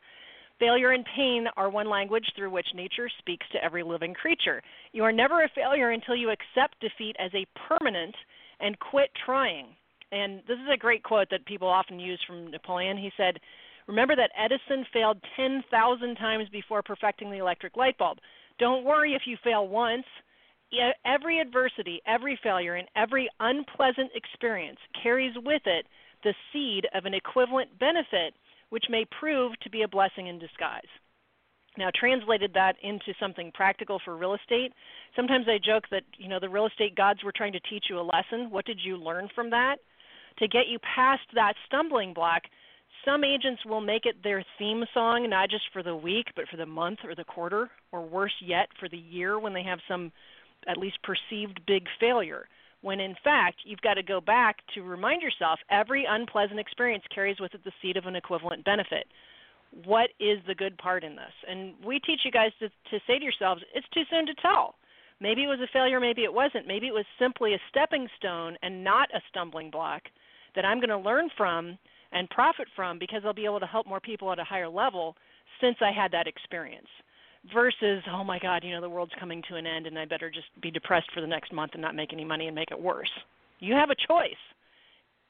Failure 0.59 0.91
and 0.91 1.05
pain 1.15 1.45
are 1.55 1.69
one 1.69 1.89
language 1.89 2.25
through 2.35 2.49
which 2.49 2.67
nature 2.73 3.09
speaks 3.19 3.45
to 3.51 3.63
every 3.63 3.83
living 3.83 4.13
creature. 4.13 4.61
You 4.91 5.03
are 5.03 5.11
never 5.11 5.43
a 5.43 5.49
failure 5.53 5.91
until 5.91 6.15
you 6.15 6.31
accept 6.31 6.79
defeat 6.81 7.15
as 7.19 7.31
a 7.33 7.45
permanent 7.67 8.15
and 8.59 8.77
quit 8.79 9.09
trying. 9.23 9.67
And 10.11 10.39
this 10.47 10.57
is 10.57 10.69
a 10.73 10.77
great 10.77 11.03
quote 11.03 11.27
that 11.29 11.45
people 11.45 11.67
often 11.67 11.99
use 11.99 12.19
from 12.25 12.49
Napoleon. 12.49 12.97
He 12.97 13.11
said, 13.17 13.39
Remember 13.87 14.15
that 14.15 14.31
Edison 14.37 14.85
failed 14.91 15.17
10,000 15.35 16.15
times 16.15 16.49
before 16.49 16.81
perfecting 16.81 17.29
the 17.29 17.37
electric 17.37 17.77
light 17.77 17.97
bulb. 17.97 18.17
Don't 18.59 18.83
worry 18.83 19.13
if 19.13 19.21
you 19.25 19.37
fail 19.43 19.67
once 19.67 20.05
every 21.05 21.39
adversity, 21.39 22.01
every 22.05 22.39
failure, 22.41 22.75
and 22.75 22.87
every 22.95 23.29
unpleasant 23.39 24.11
experience 24.15 24.79
carries 25.01 25.35
with 25.37 25.61
it 25.65 25.85
the 26.23 26.33
seed 26.51 26.85
of 26.93 27.05
an 27.05 27.13
equivalent 27.13 27.77
benefit, 27.79 28.33
which 28.69 28.85
may 28.89 29.05
prove 29.19 29.53
to 29.61 29.69
be 29.69 29.83
a 29.83 29.87
blessing 29.87 30.27
in 30.27 30.39
disguise. 30.39 30.81
Now, 31.77 31.89
translated 31.93 32.51
that 32.55 32.75
into 32.81 33.13
something 33.19 33.51
practical 33.53 33.99
for 34.03 34.17
real 34.17 34.33
estate, 34.33 34.73
sometimes 35.15 35.45
I 35.47 35.59
joke 35.63 35.83
that 35.91 36.03
you 36.17 36.27
know 36.27 36.39
the 36.39 36.49
real 36.49 36.65
estate 36.65 36.95
gods 36.95 37.23
were 37.23 37.33
trying 37.35 37.53
to 37.53 37.59
teach 37.69 37.85
you 37.89 37.99
a 37.99 38.01
lesson. 38.01 38.49
What 38.49 38.65
did 38.65 38.79
you 38.83 38.97
learn 38.97 39.29
from 39.35 39.51
that? 39.51 39.77
To 40.39 40.47
get 40.47 40.67
you 40.67 40.79
past 40.79 41.21
that 41.35 41.53
stumbling 41.67 42.13
block, 42.13 42.43
some 43.05 43.23
agents 43.23 43.63
will 43.65 43.81
make 43.81 44.05
it 44.05 44.23
their 44.23 44.43
theme 44.57 44.85
song, 44.93 45.29
not 45.29 45.49
just 45.49 45.65
for 45.71 45.83
the 45.83 45.95
week, 45.95 46.27
but 46.35 46.47
for 46.49 46.57
the 46.57 46.65
month 46.65 46.99
or 47.03 47.13
the 47.13 47.23
quarter, 47.23 47.69
or 47.91 48.01
worse 48.01 48.33
yet, 48.41 48.69
for 48.79 48.89
the 48.89 48.97
year 48.97 49.39
when 49.39 49.53
they 49.53 49.63
have 49.63 49.79
some 49.87 50.11
at 50.67 50.77
least 50.77 50.97
perceived 51.03 51.61
big 51.65 51.87
failure 51.99 52.47
when 52.81 52.99
in 52.99 53.15
fact 53.23 53.57
you've 53.65 53.81
got 53.81 53.95
to 53.95 54.03
go 54.03 54.21
back 54.21 54.57
to 54.73 54.81
remind 54.81 55.21
yourself 55.21 55.59
every 55.69 56.05
unpleasant 56.07 56.59
experience 56.59 57.03
carries 57.13 57.39
with 57.39 57.53
it 57.53 57.63
the 57.63 57.71
seed 57.81 57.97
of 57.97 58.05
an 58.05 58.15
equivalent 58.15 58.63
benefit. 58.63 59.07
What 59.83 60.09
is 60.19 60.39
the 60.47 60.55
good 60.55 60.77
part 60.77 61.03
in 61.03 61.15
this? 61.15 61.33
And 61.49 61.73
we 61.83 61.99
teach 61.99 62.21
you 62.23 62.31
guys 62.31 62.51
to, 62.59 62.69
to 62.69 62.99
say 63.05 63.17
to 63.17 63.23
yourselves, 63.23 63.61
it's 63.73 63.87
too 63.93 64.03
soon 64.09 64.25
to 64.27 64.33
tell. 64.35 64.75
Maybe 65.19 65.43
it 65.43 65.47
was 65.47 65.59
a 65.59 65.73
failure, 65.73 65.99
maybe 65.99 66.23
it 66.23 66.33
wasn't. 66.33 66.67
Maybe 66.67 66.87
it 66.87 66.93
was 66.93 67.05
simply 67.19 67.53
a 67.53 67.59
stepping 67.69 68.07
stone 68.17 68.55
and 68.61 68.83
not 68.83 69.09
a 69.13 69.21
stumbling 69.29 69.71
block 69.71 70.03
that 70.55 70.63
I'm 70.63 70.79
going 70.79 70.89
to 70.89 70.97
learn 70.97 71.29
from 71.35 71.77
and 72.11 72.29
profit 72.29 72.67
from 72.75 72.99
because 72.99 73.23
I'll 73.25 73.33
be 73.33 73.45
able 73.45 73.59
to 73.59 73.65
help 73.65 73.87
more 73.87 73.99
people 73.99 74.31
at 74.31 74.39
a 74.39 74.43
higher 74.43 74.69
level 74.69 75.15
since 75.59 75.77
I 75.81 75.91
had 75.91 76.11
that 76.11 76.27
experience 76.27 76.87
versus 77.53 78.03
oh 78.11 78.23
my 78.23 78.39
god 78.39 78.63
you 78.63 78.71
know 78.71 78.81
the 78.81 78.89
world's 78.89 79.11
coming 79.19 79.41
to 79.47 79.55
an 79.55 79.65
end 79.65 79.87
and 79.87 79.97
i 79.97 80.05
better 80.05 80.29
just 80.29 80.47
be 80.61 80.71
depressed 80.71 81.11
for 81.13 81.21
the 81.21 81.27
next 81.27 81.51
month 81.53 81.73
and 81.73 81.81
not 81.81 81.95
make 81.95 82.13
any 82.13 82.25
money 82.25 82.47
and 82.47 82.55
make 82.55 82.71
it 82.71 82.79
worse 82.79 83.11
you 83.59 83.73
have 83.73 83.89
a 83.89 83.95
choice 83.95 84.31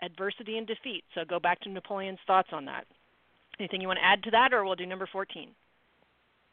adversity 0.01 0.57
and 0.57 0.67
defeat 0.67 1.03
so 1.15 1.23
go 1.25 1.39
back 1.39 1.59
to 1.59 1.69
napoleon's 1.69 2.19
thoughts 2.27 2.49
on 2.51 2.65
that 2.65 2.85
anything 3.59 3.81
you 3.81 3.87
want 3.87 3.99
to 3.99 4.05
add 4.05 4.21
to 4.23 4.31
that 4.31 4.53
or 4.53 4.63
we'll 4.63 4.75
do 4.75 4.85
number 4.85 5.07
14 5.11 5.49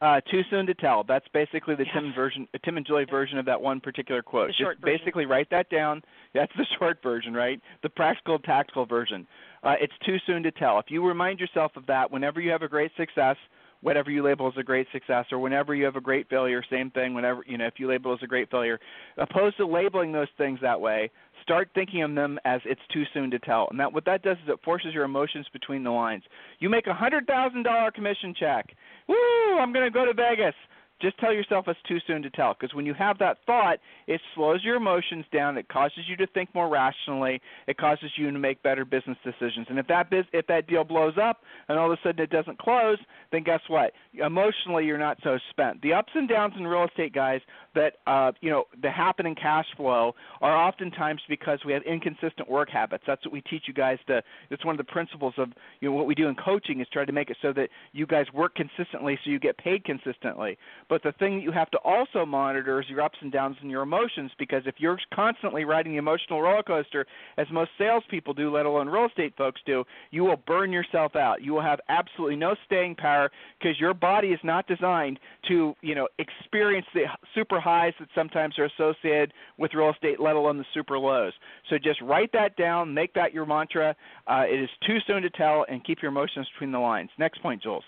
uh, 0.01 0.21
too 0.31 0.43
soon 0.51 0.67
to 0.67 0.75
tell. 0.75 1.03
That's 1.03 1.27
basically 1.33 1.77
the 1.77 1.85
yes. 1.85 1.95
Tim 1.95 2.13
version, 2.13 2.49
uh, 2.53 2.59
Tim 2.63 2.77
and 2.77 2.85
Julie 2.85 3.07
version 3.09 3.39
of 3.39 3.47
that 3.47 3.61
one 3.61 3.81
particular 3.81 4.23
quote. 4.23 4.49
The 4.49 4.65
Just 4.65 4.81
basically 4.83 5.25
write 5.25 5.49
that 5.51 5.71
down. 5.71 6.03
That's 6.35 6.53
the 6.59 6.67
short 6.79 6.99
version, 7.03 7.33
right? 7.33 7.59
The 7.83 7.89
practical, 7.89 8.39
tactical 8.39 8.85
version. 8.85 9.27
Uh, 9.63 9.75
it's 9.81 9.95
too 10.05 10.19
soon 10.27 10.43
to 10.43 10.51
tell. 10.51 10.79
If 10.79 10.87
you 10.89 11.07
remind 11.07 11.41
yourself 11.41 11.73
of 11.77 11.87
that 11.87 12.11
whenever 12.11 12.41
you 12.41 12.51
have 12.51 12.61
a 12.61 12.69
great 12.69 12.91
success, 12.99 13.37
whatever 13.85 14.11
you 14.11 14.23
label 14.23 14.49
as 14.49 14.55
a 14.59 14.63
great 14.63 14.87
success 14.93 15.27
or 15.31 15.39
whenever 15.39 15.75
you 15.75 15.85
have 15.85 15.95
a 15.95 16.01
great 16.01 16.27
failure 16.31 16.63
same 16.71 16.91
thing 16.91 17.13
whenever 17.13 17.45
you 17.47 17.59
know 17.59 17.67
if 17.67 17.75
you 17.77 17.87
label 17.87 18.15
as 18.15 18.19
a 18.23 18.27
great 18.27 18.51
failure. 18.51 18.81
Opposed 19.19 19.59
to 19.59 19.67
labeling 19.67 20.11
those 20.11 20.29
things 20.39 20.59
that 20.63 20.81
way 20.81 21.11
start 21.43 21.69
thinking 21.75 22.03
of 22.03 22.15
them 22.15 22.39
as 22.47 22.63
it's 22.65 22.81
too 22.91 23.05
soon 23.13 23.31
to 23.31 23.39
tell. 23.39 23.69
And 23.71 23.79
that 23.79 23.93
what 23.93 24.07
that 24.07 24.23
does 24.23 24.39
is 24.43 24.49
it 24.49 24.59
forces 24.65 24.95
your 24.95 25.05
emotions 25.05 25.47
between 25.53 25.85
the 25.85 25.91
lines. 25.91 26.23
You 26.61 26.71
make 26.71 26.87
a 26.87 26.95
hundred 26.95 27.27
thousand 27.27 27.65
dollar 27.65 27.91
commission 27.91 28.35
check. 28.39 28.75
Woo 29.07 29.15
i'm 29.61 29.73
going 29.73 29.85
to 29.85 29.91
go 29.91 30.07
to 30.07 30.15
vegas 30.15 30.55
just 31.03 31.19
tell 31.19 31.33
yourself 31.33 31.67
it's 31.69 31.79
too 31.89 31.99
soon 32.07 32.23
to 32.23 32.31
tell 32.31 32.55
because 32.59 32.75
when 32.75 32.87
you 32.87 32.95
have 32.95 33.19
that 33.19 33.39
thought 33.47 33.79
it 34.07 34.21
slows 34.35 34.63
your 34.63 34.77
emotions 34.77 35.25
down 35.33 35.59
it 35.59 35.69
causes 35.69 36.01
you 36.09 36.17
to 36.17 36.27
think 36.29 36.55
more 36.55 36.69
rationally 36.69 37.41
it 37.67 37.77
causes 37.77 38.11
you 38.17 38.31
to 38.31 38.39
make 38.39 38.63
better 38.63 38.85
business 38.85 39.19
decisions. 39.25 39.67
And 39.69 39.79
if 39.79 39.87
that 39.89 40.11
biz- 40.11 40.25
if 40.33 40.47
that 40.47 40.67
deal 40.67 40.85
blows 40.85 41.15
up 41.21 41.41
and 41.69 41.79
all 41.79 41.91
of 41.91 41.99
a 41.99 42.03
sudden 42.03 42.23
it 42.23 42.31
doesn't 42.31 42.59
close 42.59 42.99
then 43.33 43.43
guess 43.43 43.61
what? 43.69 43.93
Emotionally 44.15 44.85
you're 44.85 44.99
not 44.99 45.19
so 45.23 45.39
spent. 45.51 45.83
The 45.83 45.93
ups 45.93 46.13
and 46.15 46.29
downs 46.29 46.55
in 46.57 46.67
real 46.67 46.85
estate 46.85 47.13
guys 47.13 47.41
that 47.75 47.95
uh 48.07 48.33
you 48.41 48.51
know 48.51 48.65
the 48.81 48.91
happen 48.91 49.27
in 49.27 49.35
cash 49.35 49.67
flow 49.77 50.15
are 50.41 50.57
oftentimes 50.57 51.21
because 51.29 51.59
we 51.67 51.73
have 51.73 51.83
inconsistent 51.83 52.49
work 52.49 52.71
habits. 52.71 53.05
That's 53.07 53.25
what 53.25 53.33
we 53.33 53.41
teach 53.43 53.65
you 53.67 53.75
guys 53.75 53.99
to 54.07 54.23
it's 54.51 54.65
one 54.65 54.75
of 54.75 54.87
the 54.87 54.93
principles 54.93 55.35
of 55.39 55.49
you 55.81 55.89
know 55.89 55.95
what 55.95 56.07
we 56.07 56.15
do 56.15 56.29
in 56.29 56.35
coaching 56.37 56.81
is 56.81 56.87
try 56.93 57.05
to 57.05 57.13
make 57.13 57.31
it 57.31 57.37
so 57.43 57.53
that 57.53 57.69
you 57.93 58.07
guys 58.07 58.27
work 58.33 58.55
consistently 58.55 59.19
so 59.25 59.31
you 59.31 59.39
get 59.39 59.57
paid 59.59 59.85
consistently 59.85 60.57
but 60.89 61.03
the 61.03 61.13
thing 61.13 61.37
that 61.37 61.43
you 61.43 61.53
have 61.53 61.71
to 61.71 61.79
also 61.79 62.25
monitor 62.27 62.81
is 62.81 62.89
your 62.89 63.03
ups 63.03 63.19
and 63.21 63.33
downs 63.33 63.57
and 63.61 63.71
your 63.71 63.83
emotions 63.83 64.31
because 64.39 64.63
if 64.67 64.77
you're 64.79 64.99
constantly 65.15 65.65
riding 65.65 65.93
the 65.93 65.99
emotional 65.99 66.43
roller 66.43 66.63
coaster, 66.63 67.07
as 67.39 67.47
most 67.53 67.71
salespeople 67.79 68.35
do, 68.35 68.55
let 68.55 68.67
alone 68.67 68.89
real 68.89 69.07
estate 69.07 69.35
folks 69.37 69.61
do, 69.67 69.85
you 70.11 70.25
will 70.25 70.37
burn 70.47 70.73
yourself 70.73 71.17
out. 71.17 71.43
You 71.43 71.53
will 71.53 71.63
have 71.63 71.81
absolutely 71.89 72.37
no 72.37 72.55
staying 72.67 72.97
power 72.97 73.31
because 73.59 73.79
your 73.81 73.95
body 73.95 74.29
is 74.29 74.41
not 74.43 74.67
designed 74.67 75.19
to, 75.49 75.75
you 75.81 75.95
know, 75.95 76.09
experience 76.19 76.87
the 76.95 77.05
super 77.35 77.61
highs 77.61 77.93
that 78.01 78.09
sometimes 78.15 78.59
are 78.59 78.65
associated 78.67 79.33
with 79.59 79.75
real 79.75 79.91
estate, 79.91 80.21
let 80.21 80.37
alone 80.37 80.59
the 80.59 80.65
super 80.73 80.99
lows. 80.99 81.33
So 81.71 81.77
just 81.79 82.01
write 82.01 82.31
that 82.33 82.57
down, 82.57 82.93
make 82.93 83.15
that 83.15 83.33
your 83.33 83.47
mantra. 83.47 83.97
Uh, 84.27 84.45
it 84.49 84.61
is 84.61 84.71
too 84.87 84.99
soon 85.07 85.23
to 85.23 85.31
tell, 85.31 85.65
and 85.69 85.85
keep 85.85 86.03
your 86.03 86.11
emotions 86.11 86.49
between 86.55 86.73
the 86.73 86.79
lines. 86.79 87.11
Next 87.19 87.43
point, 87.43 87.63
Jules. 87.63 87.85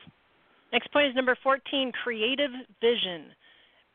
Next 0.73 0.93
point 0.93 1.09
is 1.09 1.15
number 1.15 1.37
14 1.43 1.93
creative 2.03 2.51
vision. 2.81 3.33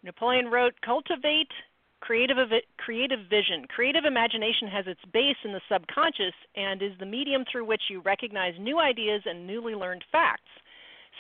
Napoleon 0.04 0.48
wrote, 0.48 0.74
cultivate 0.84 1.52
creative 2.00 2.38
creative 2.78 3.20
vision. 3.30 3.66
Creative 3.70 4.06
imagination 4.06 4.68
has 4.68 4.88
its 4.88 5.02
base 5.14 5.38
in 5.46 5.54
the 5.54 5.62
subconscious 5.72 6.34
and 6.56 6.82
is 6.82 6.92
the 7.00 7.06
medium 7.06 7.46
through 7.50 7.66
which 7.66 7.84
you 7.90 8.02
recognize 8.02 8.54
new 8.60 8.80
ideas 8.80 9.22
and 9.26 9.46
newly 9.46 9.76
learned 9.76 10.04
facts. 10.12 10.50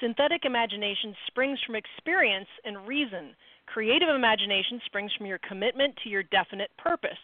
Synthetic 0.01 0.45
imagination 0.45 1.15
springs 1.27 1.59
from 1.65 1.75
experience 1.75 2.47
and 2.65 2.87
reason. 2.87 3.35
Creative 3.67 4.09
imagination 4.09 4.81
springs 4.85 5.11
from 5.15 5.27
your 5.27 5.39
commitment 5.47 5.95
to 6.03 6.09
your 6.09 6.23
definite 6.23 6.71
purpose. 6.77 7.21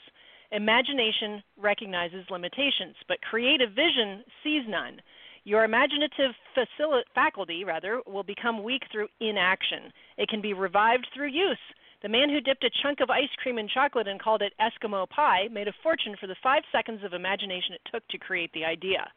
Imagination 0.52 1.44
recognizes 1.58 2.26
limitations, 2.30 2.96
but 3.08 3.20
creative 3.22 3.72
vision 3.72 4.24
sees 4.44 4.64
none. 4.68 5.02
Your 5.48 5.64
imaginative 5.64 6.36
facil- 6.58 7.08
faculty, 7.16 7.64
rather, 7.64 8.02
will 8.06 8.24
become 8.24 8.66
weak 8.66 8.84
through 8.92 9.08
inaction. 9.22 9.94
It 10.18 10.28
can 10.28 10.42
be 10.42 10.52
revived 10.52 11.08
through 11.16 11.30
use. 11.30 11.58
The 12.02 12.10
man 12.10 12.30
who 12.30 12.42
dipped 12.42 12.66
a 12.66 12.70
chunk 12.84 13.00
of 13.00 13.10
ice 13.10 13.32
cream 13.42 13.58
in 13.58 13.70
chocolate 13.70 14.10
and 14.10 14.20
called 14.20 14.42
it 14.42 14.52
Eskimo 14.60 15.10
pie 15.10 15.48
made 15.50 15.70
a 15.70 15.74
fortune 15.82 16.18
for 16.20 16.28
the 16.28 16.36
five 16.44 16.64
seconds 16.70 17.02
of 17.02 17.14
imagination 17.14 17.76
it 17.76 17.90
took 17.90 18.06
to 18.10 18.18
create 18.18 18.52
the 18.52 18.66
idea. 18.66 19.10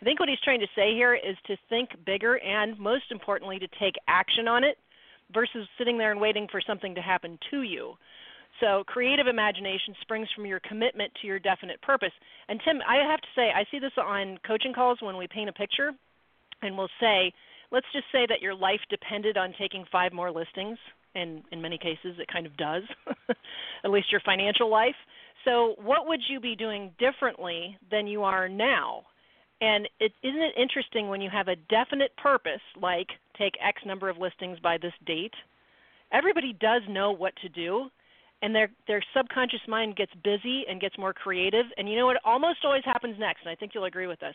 I 0.00 0.04
think 0.04 0.18
what 0.18 0.28
he's 0.28 0.40
trying 0.42 0.58
to 0.58 0.66
say 0.74 0.92
here 0.92 1.14
is 1.14 1.36
to 1.46 1.56
think 1.68 1.90
bigger 2.04 2.40
and, 2.40 2.76
most 2.80 3.12
importantly, 3.12 3.60
to 3.60 3.68
take 3.78 3.94
action 4.08 4.48
on 4.48 4.64
it 4.64 4.78
versus 5.32 5.68
sitting 5.78 5.98
there 5.98 6.10
and 6.10 6.20
waiting 6.20 6.48
for 6.50 6.60
something 6.60 6.96
to 6.96 7.00
happen 7.00 7.38
to 7.52 7.62
you. 7.62 7.94
So, 8.60 8.84
creative 8.86 9.26
imagination 9.26 9.94
springs 10.00 10.28
from 10.34 10.46
your 10.46 10.60
commitment 10.60 11.12
to 11.20 11.26
your 11.26 11.38
definite 11.38 11.80
purpose. 11.82 12.12
And, 12.48 12.60
Tim, 12.64 12.78
I 12.88 12.96
have 13.08 13.20
to 13.20 13.28
say, 13.34 13.50
I 13.54 13.64
see 13.70 13.78
this 13.78 13.92
on 13.98 14.38
coaching 14.46 14.72
calls 14.72 14.98
when 15.02 15.16
we 15.16 15.26
paint 15.26 15.48
a 15.48 15.52
picture 15.52 15.92
and 16.62 16.76
we'll 16.76 16.88
say, 17.00 17.32
let's 17.70 17.86
just 17.92 18.06
say 18.12 18.26
that 18.28 18.40
your 18.40 18.54
life 18.54 18.80
depended 18.88 19.36
on 19.36 19.54
taking 19.58 19.84
five 19.92 20.12
more 20.12 20.30
listings. 20.30 20.78
And 21.14 21.42
in 21.52 21.60
many 21.62 21.78
cases, 21.78 22.18
it 22.18 22.28
kind 22.32 22.46
of 22.46 22.56
does, 22.56 22.82
at 23.84 23.90
least 23.90 24.12
your 24.12 24.20
financial 24.24 24.70
life. 24.70 24.96
So, 25.44 25.74
what 25.82 26.06
would 26.06 26.20
you 26.28 26.40
be 26.40 26.56
doing 26.56 26.92
differently 26.98 27.78
than 27.90 28.06
you 28.06 28.22
are 28.22 28.48
now? 28.48 29.02
And 29.60 29.88
it 30.00 30.12
isn't 30.22 30.42
it 30.42 30.54
interesting 30.60 31.08
when 31.08 31.20
you 31.20 31.30
have 31.30 31.48
a 31.48 31.56
definite 31.56 32.14
purpose, 32.16 32.60
like 32.80 33.08
take 33.38 33.54
X 33.66 33.80
number 33.86 34.10
of 34.10 34.18
listings 34.18 34.58
by 34.60 34.76
this 34.76 34.92
date. 35.06 35.32
Everybody 36.12 36.52
does 36.52 36.82
know 36.88 37.12
what 37.12 37.32
to 37.42 37.48
do, 37.48 37.88
and 38.42 38.54
their 38.54 38.70
their 38.86 39.02
subconscious 39.16 39.60
mind 39.68 39.96
gets 39.96 40.12
busy 40.22 40.64
and 40.68 40.80
gets 40.80 40.98
more 40.98 41.12
creative. 41.12 41.66
And 41.76 41.88
you 41.88 41.96
know 41.96 42.06
what 42.06 42.18
almost 42.24 42.58
always 42.64 42.84
happens 42.84 43.16
next, 43.18 43.40
and 43.42 43.50
I 43.50 43.54
think 43.54 43.72
you'll 43.74 43.84
agree 43.84 44.06
with 44.06 44.20
this. 44.20 44.34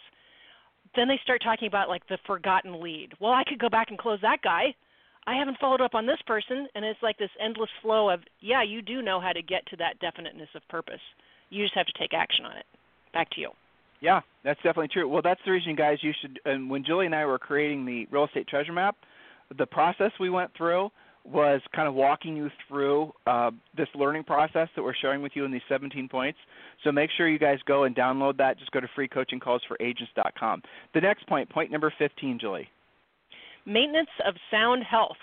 Then 0.96 1.08
they 1.08 1.20
start 1.24 1.42
talking 1.44 1.68
about 1.68 1.90
like 1.90 2.08
the 2.08 2.18
forgotten 2.26 2.82
lead. 2.82 3.14
Well, 3.20 3.32
I 3.32 3.44
could 3.48 3.60
go 3.60 3.70
back 3.70 3.90
and 3.90 4.00
close 4.00 4.20
that 4.22 4.42
guy. 4.44 4.74
I 5.28 5.36
haven't 5.36 5.60
followed 5.60 5.82
up 5.82 5.94
on 5.94 6.08
this 6.08 6.22
person, 6.26 6.68
and 6.74 6.84
it's 6.84 7.02
like 7.04 7.18
this 7.18 7.30
endless 7.40 7.70
flow 7.82 8.10
of 8.10 8.22
yeah, 8.40 8.64
you 8.64 8.82
do 8.82 9.02
know 9.02 9.20
how 9.20 9.32
to 9.32 9.42
get 9.42 9.66
to 9.68 9.78
that 9.78 10.00
definiteness 10.00 10.50
of 10.56 10.68
purpose. 10.70 11.02
You 11.50 11.64
just 11.64 11.76
have 11.76 11.86
to 11.86 11.94
take 12.00 12.14
action 12.14 12.46
on 12.46 12.58
it. 12.58 12.66
Back 13.14 13.30
to 13.32 13.42
you. 13.42 13.52
Yeah, 14.02 14.22
that's 14.44 14.58
definitely 14.58 14.88
true. 14.88 15.08
Well, 15.08 15.22
that's 15.22 15.42
the 15.46 15.52
reason, 15.52 15.76
guys. 15.76 16.00
You 16.02 16.12
should. 16.22 16.40
And 16.46 16.70
when 16.70 16.84
Julie 16.84 17.06
and 17.06 17.14
I 17.14 17.26
were 17.26 17.38
creating 17.38 17.86
the 17.86 18.08
real 18.10 18.26
estate 18.26 18.48
treasure 18.48 18.74
map, 18.74 18.96
the 19.58 19.68
process 19.68 20.12
we 20.20 20.30
went 20.30 20.52
through 20.58 20.90
was 21.24 21.62
kind 21.76 21.88
of 21.88 21.94
walking 21.94 22.36
you 22.36 22.50
through 22.68 23.12
uh, 23.28 23.52
this 23.78 23.88
learning 23.96 24.24
process 24.24 24.68
that 24.76 24.84
we're 24.84 24.96
sharing 24.96 25.22
with 25.22 25.34
you 25.36 25.46
in 25.46 25.52
these 25.52 25.62
17 25.70 26.10
points. 26.10 26.40
So 26.84 26.92
make 26.92 27.10
sure 27.16 27.30
you 27.30 27.40
guys 27.40 27.60
go 27.66 27.84
and 27.84 27.96
download 27.96 28.38
that. 28.38 28.58
Just 28.58 28.72
go 28.72 28.80
to 28.80 28.88
freecoachingcallsforagents.com. 28.98 30.62
The 30.94 31.02
next 31.02 31.28
point, 31.28 31.50
point 31.50 31.72
number 31.72 31.94
15, 31.98 32.40
Julie. 32.40 32.68
Maintenance 33.66 34.10
of 34.26 34.36
sound 34.50 34.84
health. 34.84 35.18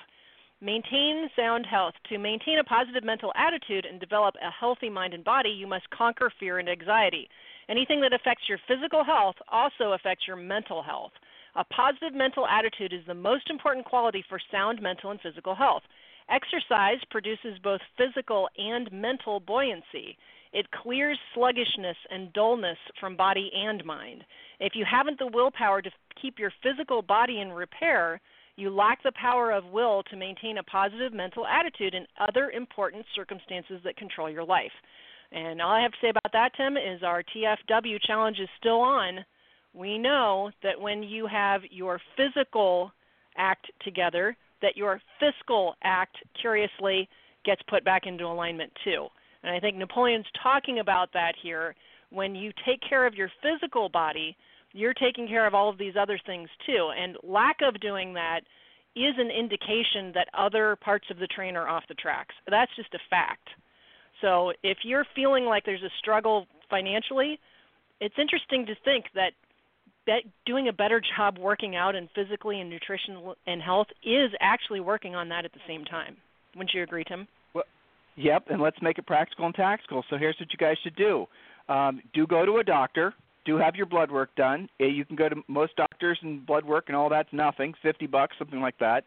Maintain 0.60 1.28
sound 1.36 1.66
health. 1.66 1.94
To 2.10 2.18
maintain 2.18 2.58
a 2.58 2.64
positive 2.64 3.04
mental 3.04 3.32
attitude 3.36 3.84
and 3.84 4.00
develop 4.00 4.34
a 4.36 4.50
healthy 4.50 4.90
mind 4.90 5.14
and 5.14 5.24
body, 5.24 5.50
you 5.50 5.66
must 5.66 5.88
conquer 5.90 6.32
fear 6.38 6.58
and 6.58 6.68
anxiety. 6.68 7.28
Anything 7.68 8.00
that 8.00 8.12
affects 8.12 8.44
your 8.48 8.58
physical 8.66 9.04
health 9.04 9.36
also 9.50 9.92
affects 9.92 10.26
your 10.26 10.36
mental 10.36 10.82
health. 10.82 11.12
A 11.58 11.64
positive 11.64 12.14
mental 12.14 12.46
attitude 12.46 12.92
is 12.92 13.04
the 13.08 13.14
most 13.14 13.50
important 13.50 13.84
quality 13.84 14.24
for 14.28 14.38
sound 14.52 14.80
mental 14.80 15.10
and 15.10 15.20
physical 15.20 15.56
health. 15.56 15.82
Exercise 16.30 16.98
produces 17.10 17.58
both 17.64 17.80
physical 17.96 18.48
and 18.56 18.90
mental 18.92 19.40
buoyancy. 19.40 20.16
It 20.52 20.70
clears 20.70 21.18
sluggishness 21.34 21.96
and 22.12 22.32
dullness 22.32 22.78
from 23.00 23.16
body 23.16 23.50
and 23.52 23.84
mind. 23.84 24.22
If 24.60 24.74
you 24.76 24.84
haven't 24.88 25.18
the 25.18 25.26
willpower 25.26 25.82
to 25.82 25.90
keep 26.22 26.38
your 26.38 26.52
physical 26.62 27.02
body 27.02 27.40
in 27.40 27.50
repair, 27.50 28.20
you 28.54 28.70
lack 28.70 29.02
the 29.02 29.12
power 29.20 29.50
of 29.50 29.64
will 29.64 30.04
to 30.04 30.16
maintain 30.16 30.58
a 30.58 30.62
positive 30.62 31.12
mental 31.12 31.44
attitude 31.44 31.92
in 31.92 32.06
other 32.20 32.50
important 32.50 33.04
circumstances 33.16 33.80
that 33.82 33.96
control 33.96 34.30
your 34.30 34.44
life. 34.44 34.72
And 35.32 35.60
all 35.60 35.72
I 35.72 35.82
have 35.82 35.90
to 35.90 35.98
say 36.00 36.10
about 36.10 36.32
that, 36.32 36.52
Tim, 36.56 36.76
is 36.76 37.02
our 37.02 37.24
TFW 37.24 37.98
challenge 38.06 38.38
is 38.38 38.48
still 38.60 38.80
on. 38.80 39.24
We 39.74 39.98
know 39.98 40.50
that 40.62 40.80
when 40.80 41.02
you 41.02 41.26
have 41.26 41.62
your 41.70 42.00
physical 42.16 42.92
act 43.36 43.66
together, 43.84 44.36
that 44.62 44.76
your 44.76 45.00
fiscal 45.20 45.74
act, 45.82 46.16
curiously, 46.40 47.08
gets 47.44 47.62
put 47.68 47.84
back 47.84 48.06
into 48.06 48.24
alignment 48.24 48.72
too. 48.84 49.06
And 49.42 49.54
I 49.54 49.60
think 49.60 49.76
Napoleon's 49.76 50.26
talking 50.42 50.80
about 50.80 51.12
that 51.12 51.34
here. 51.40 51.74
When 52.10 52.34
you 52.34 52.52
take 52.66 52.80
care 52.88 53.06
of 53.06 53.14
your 53.14 53.30
physical 53.42 53.88
body, 53.88 54.36
you're 54.72 54.94
taking 54.94 55.28
care 55.28 55.46
of 55.46 55.54
all 55.54 55.68
of 55.68 55.78
these 55.78 55.94
other 55.98 56.18
things 56.26 56.48
too. 56.66 56.90
And 56.98 57.16
lack 57.22 57.58
of 57.62 57.80
doing 57.80 58.14
that 58.14 58.40
is 58.96 59.14
an 59.18 59.30
indication 59.30 60.12
that 60.14 60.28
other 60.36 60.76
parts 60.76 61.06
of 61.10 61.18
the 61.18 61.26
train 61.28 61.56
are 61.56 61.68
off 61.68 61.84
the 61.88 61.94
tracks. 61.94 62.34
That's 62.48 62.74
just 62.74 62.92
a 62.94 62.98
fact. 63.08 63.48
So 64.20 64.52
if 64.62 64.78
you're 64.82 65.06
feeling 65.14 65.44
like 65.44 65.64
there's 65.64 65.82
a 65.82 65.90
struggle 65.98 66.46
financially, 66.68 67.38
it's 68.00 68.14
interesting 68.18 68.66
to 68.66 68.74
think 68.84 69.06
that 69.14 69.32
doing 70.46 70.68
a 70.68 70.72
better 70.72 71.00
job 71.16 71.38
working 71.38 71.76
out 71.76 71.94
and 71.94 72.08
physically 72.14 72.60
and 72.60 72.70
nutrition 72.70 73.34
and 73.46 73.62
health 73.62 73.88
is 74.02 74.30
actually 74.40 74.80
working 74.80 75.14
on 75.14 75.28
that 75.28 75.44
at 75.44 75.52
the 75.52 75.60
same 75.66 75.84
time. 75.84 76.16
Wouldn't 76.54 76.72
you 76.74 76.82
agree, 76.82 77.04
Tim? 77.06 77.26
Well, 77.54 77.64
yep, 78.16 78.44
and 78.50 78.60
let's 78.60 78.76
make 78.82 78.98
it 78.98 79.06
practical 79.06 79.46
and 79.46 79.54
tactical. 79.54 80.04
So 80.10 80.16
here's 80.16 80.36
what 80.40 80.48
you 80.52 80.58
guys 80.58 80.76
should 80.82 80.96
do. 80.96 81.26
Um, 81.68 82.00
do 82.14 82.26
go 82.26 82.46
to 82.46 82.58
a 82.58 82.64
doctor. 82.64 83.14
Do 83.44 83.56
have 83.56 83.76
your 83.76 83.86
blood 83.86 84.10
work 84.10 84.34
done. 84.36 84.68
Eh, 84.80 84.86
you 84.86 85.04
can 85.04 85.16
go 85.16 85.28
to 85.28 85.36
most 85.48 85.76
doctors 85.76 86.18
and 86.22 86.44
blood 86.44 86.64
work 86.64 86.84
and 86.88 86.96
all 86.96 87.08
that's 87.08 87.32
nothing, 87.32 87.74
50 87.82 88.06
bucks, 88.06 88.36
something 88.38 88.60
like 88.60 88.78
that. 88.78 89.04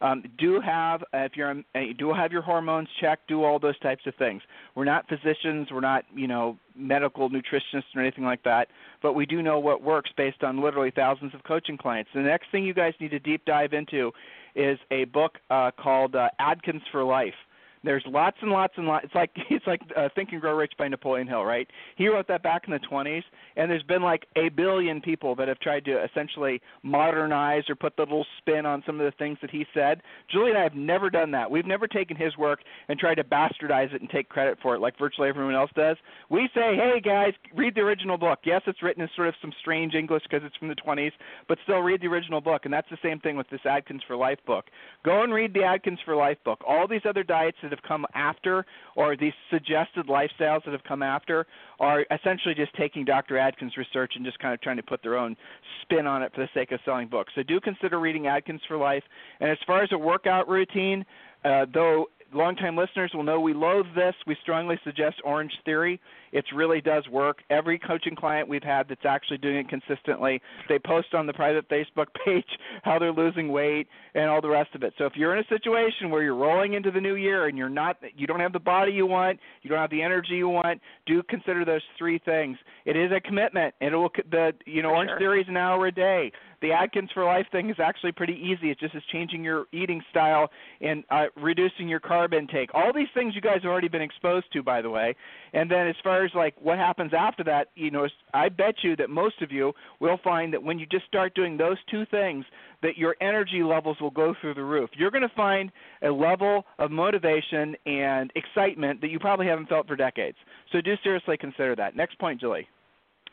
Um, 0.00 0.24
do 0.38 0.60
have 0.60 1.02
uh, 1.14 1.18
if 1.18 1.32
you're 1.36 1.50
uh, 1.50 1.80
do 1.98 2.12
have 2.12 2.32
your 2.32 2.42
hormones 2.42 2.88
checked, 3.00 3.28
do 3.28 3.44
all 3.44 3.58
those 3.58 3.78
types 3.80 4.02
of 4.06 4.14
things. 4.14 4.42
We're 4.74 4.84
not 4.84 5.08
physicians, 5.08 5.68
we're 5.70 5.80
not 5.80 6.04
you 6.14 6.26
know 6.26 6.56
medical 6.74 7.28
nutritionists 7.28 7.94
or 7.94 8.00
anything 8.00 8.24
like 8.24 8.42
that, 8.44 8.68
but 9.02 9.12
we 9.12 9.26
do 9.26 9.42
know 9.42 9.58
what 9.58 9.82
works 9.82 10.10
based 10.16 10.42
on 10.42 10.62
literally 10.62 10.90
thousands 10.90 11.34
of 11.34 11.42
coaching 11.44 11.76
clients. 11.76 12.10
The 12.14 12.20
next 12.20 12.46
thing 12.50 12.64
you 12.64 12.74
guys 12.74 12.94
need 13.00 13.10
to 13.10 13.18
deep 13.18 13.44
dive 13.44 13.72
into 13.72 14.12
is 14.54 14.78
a 14.90 15.04
book 15.04 15.38
uh, 15.50 15.70
called 15.78 16.16
uh, 16.16 16.28
Atkins 16.38 16.82
for 16.90 17.04
Life. 17.04 17.34
There's 17.82 18.04
lots 18.06 18.36
and 18.42 18.50
lots 18.50 18.74
and 18.76 18.86
lots. 18.86 19.06
It's 19.06 19.14
like 19.14 19.30
it's 19.50 19.66
like 19.66 19.80
uh, 19.96 20.08
Think 20.14 20.32
and 20.32 20.40
Grow 20.40 20.56
Rich 20.56 20.74
by 20.78 20.88
Napoleon 20.88 21.26
Hill, 21.26 21.44
right? 21.44 21.68
He 21.96 22.08
wrote 22.08 22.28
that 22.28 22.42
back 22.42 22.64
in 22.66 22.72
the 22.72 22.80
20s, 22.80 23.22
and 23.56 23.70
there's 23.70 23.82
been 23.82 24.02
like 24.02 24.26
a 24.36 24.48
billion 24.50 25.00
people 25.00 25.34
that 25.36 25.48
have 25.48 25.58
tried 25.60 25.84
to 25.86 26.04
essentially 26.04 26.60
modernize 26.82 27.64
or 27.68 27.74
put 27.74 27.96
the 27.96 28.02
little 28.02 28.26
spin 28.38 28.66
on 28.66 28.82
some 28.84 29.00
of 29.00 29.04
the 29.06 29.16
things 29.18 29.38
that 29.40 29.50
he 29.50 29.64
said. 29.72 30.02
Julie 30.30 30.50
and 30.50 30.58
I 30.58 30.62
have 30.62 30.74
never 30.74 31.10
done 31.10 31.30
that. 31.32 31.50
We've 31.50 31.66
never 31.66 31.86
taken 31.86 32.16
his 32.16 32.36
work 32.36 32.60
and 32.88 32.98
tried 32.98 33.16
to 33.16 33.24
bastardize 33.24 33.94
it 33.94 34.00
and 34.00 34.10
take 34.10 34.28
credit 34.28 34.58
for 34.62 34.74
it 34.74 34.80
like 34.80 34.98
virtually 34.98 35.28
everyone 35.28 35.54
else 35.54 35.70
does. 35.74 35.96
We 36.28 36.48
say, 36.54 36.76
hey 36.76 37.00
guys, 37.02 37.32
read 37.54 37.74
the 37.74 37.80
original 37.80 38.18
book. 38.18 38.40
Yes, 38.44 38.62
it's 38.66 38.82
written 38.82 39.02
in 39.02 39.08
sort 39.16 39.28
of 39.28 39.34
some 39.40 39.52
strange 39.60 39.94
English 39.94 40.22
because 40.28 40.44
it's 40.44 40.56
from 40.56 40.68
the 40.68 40.76
20s, 40.76 41.12
but 41.48 41.58
still 41.64 41.78
read 41.78 42.02
the 42.02 42.08
original 42.08 42.40
book. 42.40 42.62
And 42.64 42.74
that's 42.74 42.88
the 42.90 42.98
same 43.02 43.20
thing 43.20 43.36
with 43.36 43.48
this 43.48 43.60
Atkins 43.64 44.02
for 44.06 44.16
Life 44.16 44.38
book. 44.46 44.66
Go 45.04 45.22
and 45.22 45.32
read 45.32 45.54
the 45.54 45.64
Atkins 45.64 45.98
for 46.04 46.14
Life 46.14 46.38
book. 46.44 46.60
All 46.66 46.86
these 46.86 47.02
other 47.08 47.22
diets 47.22 47.56
that 47.70 47.78
have 47.78 47.88
come 47.88 48.04
after, 48.14 48.66
or 48.96 49.16
these 49.16 49.32
suggested 49.50 50.06
lifestyles 50.06 50.64
that 50.64 50.72
have 50.72 50.84
come 50.84 51.02
after, 51.02 51.46
are 51.78 52.04
essentially 52.10 52.54
just 52.54 52.74
taking 52.74 53.04
Dr. 53.04 53.38
Atkins' 53.38 53.76
research 53.76 54.12
and 54.16 54.24
just 54.24 54.38
kind 54.38 54.52
of 54.52 54.60
trying 54.60 54.76
to 54.76 54.82
put 54.82 55.02
their 55.02 55.16
own 55.16 55.36
spin 55.82 56.06
on 56.06 56.22
it 56.22 56.32
for 56.34 56.40
the 56.40 56.48
sake 56.52 56.72
of 56.72 56.80
selling 56.84 57.08
books. 57.08 57.32
So 57.34 57.42
do 57.42 57.60
consider 57.60 57.98
reading 57.98 58.26
Atkins 58.26 58.60
for 58.66 58.76
Life. 58.76 59.04
And 59.40 59.50
as 59.50 59.58
far 59.66 59.82
as 59.82 59.90
a 59.92 59.98
workout 59.98 60.48
routine, 60.48 61.04
uh, 61.44 61.66
though 61.72 62.06
longtime 62.32 62.76
listeners 62.76 63.12
will 63.14 63.22
know 63.22 63.40
we 63.40 63.54
loathe 63.54 63.86
this. 63.94 64.14
We 64.26 64.36
strongly 64.42 64.78
suggest 64.84 65.16
Orange 65.24 65.52
Theory. 65.64 66.00
It 66.32 66.44
really 66.54 66.80
does 66.80 67.06
work. 67.08 67.38
Every 67.50 67.78
coaching 67.78 68.14
client 68.14 68.48
we've 68.48 68.62
had 68.62 68.88
that's 68.88 69.04
actually 69.04 69.38
doing 69.38 69.56
it 69.56 69.68
consistently, 69.68 70.40
they 70.68 70.78
post 70.78 71.14
on 71.14 71.26
the 71.26 71.32
private 71.32 71.68
Facebook 71.68 72.06
page 72.24 72.44
how 72.82 72.98
they're 72.98 73.12
losing 73.12 73.48
weight 73.48 73.88
and 74.14 74.28
all 74.28 74.40
the 74.40 74.48
rest 74.48 74.74
of 74.74 74.82
it. 74.82 74.94
So 74.98 75.06
if 75.06 75.14
you're 75.16 75.34
in 75.36 75.44
a 75.44 75.48
situation 75.48 76.10
where 76.10 76.22
you're 76.22 76.34
rolling 76.34 76.74
into 76.74 76.90
the 76.90 77.00
new 77.00 77.14
year 77.14 77.46
and 77.46 77.56
you're 77.56 77.68
not 77.68 77.96
you 78.16 78.26
don't 78.26 78.40
have 78.40 78.52
the 78.52 78.60
body 78.60 78.92
you 78.92 79.06
want, 79.06 79.38
you 79.62 79.70
don't 79.70 79.78
have 79.78 79.90
the 79.90 80.02
energy 80.02 80.34
you 80.34 80.48
want, 80.48 80.80
do 81.06 81.22
consider 81.24 81.64
those 81.64 81.82
three 81.98 82.18
things. 82.24 82.56
It 82.84 82.96
is 82.96 83.10
a 83.12 83.20
commitment. 83.20 83.74
And 83.80 83.94
it 83.94 83.96
will 83.96 84.10
the 84.30 84.52
you 84.66 84.82
know 84.82 84.90
For 84.90 84.96
Orange 84.96 85.10
sure. 85.10 85.18
Theory 85.18 85.40
is 85.42 85.48
an 85.48 85.56
hour 85.56 85.86
a 85.86 85.92
day. 85.92 86.32
The 86.62 86.72
Atkins 86.72 87.10
for 87.14 87.24
Life 87.24 87.46
thing 87.50 87.70
is 87.70 87.76
actually 87.82 88.12
pretty 88.12 88.34
easy. 88.34 88.70
It 88.70 88.78
just 88.78 88.94
is 88.94 89.02
changing 89.10 89.42
your 89.42 89.64
eating 89.72 90.02
style 90.10 90.50
and 90.82 91.04
uh, 91.10 91.26
reducing 91.36 91.88
your 91.88 92.00
carb 92.00 92.34
intake. 92.34 92.70
All 92.74 92.92
these 92.94 93.08
things 93.14 93.34
you 93.34 93.40
guys 93.40 93.60
have 93.62 93.70
already 93.70 93.88
been 93.88 94.02
exposed 94.02 94.46
to, 94.52 94.62
by 94.62 94.82
the 94.82 94.90
way. 94.90 95.16
And 95.54 95.70
then 95.70 95.88
as 95.88 95.96
far 96.02 96.19
as 96.24 96.30
like 96.34 96.54
what 96.60 96.78
happens 96.78 97.12
after 97.16 97.44
that, 97.44 97.68
you 97.74 97.90
know, 97.90 98.06
I 98.34 98.48
bet 98.48 98.76
you 98.82 98.96
that 98.96 99.10
most 99.10 99.42
of 99.42 99.50
you 99.52 99.72
will 100.00 100.18
find 100.22 100.52
that 100.52 100.62
when 100.62 100.78
you 100.78 100.86
just 100.86 101.06
start 101.06 101.34
doing 101.34 101.56
those 101.56 101.76
two 101.90 102.04
things, 102.06 102.44
that 102.82 102.96
your 102.96 103.16
energy 103.20 103.62
levels 103.62 103.98
will 104.00 104.10
go 104.10 104.34
through 104.40 104.54
the 104.54 104.64
roof. 104.64 104.90
You're 104.96 105.10
going 105.10 105.28
to 105.28 105.34
find 105.34 105.70
a 106.02 106.10
level 106.10 106.64
of 106.78 106.90
motivation 106.90 107.76
and 107.86 108.32
excitement 108.34 109.00
that 109.00 109.08
you 109.08 109.18
probably 109.18 109.46
haven't 109.46 109.68
felt 109.68 109.86
for 109.86 109.96
decades. 109.96 110.36
So 110.72 110.80
do 110.80 110.94
seriously 111.02 111.36
consider 111.36 111.76
that. 111.76 111.96
Next 111.96 112.18
point, 112.18 112.40
Julie. 112.40 112.68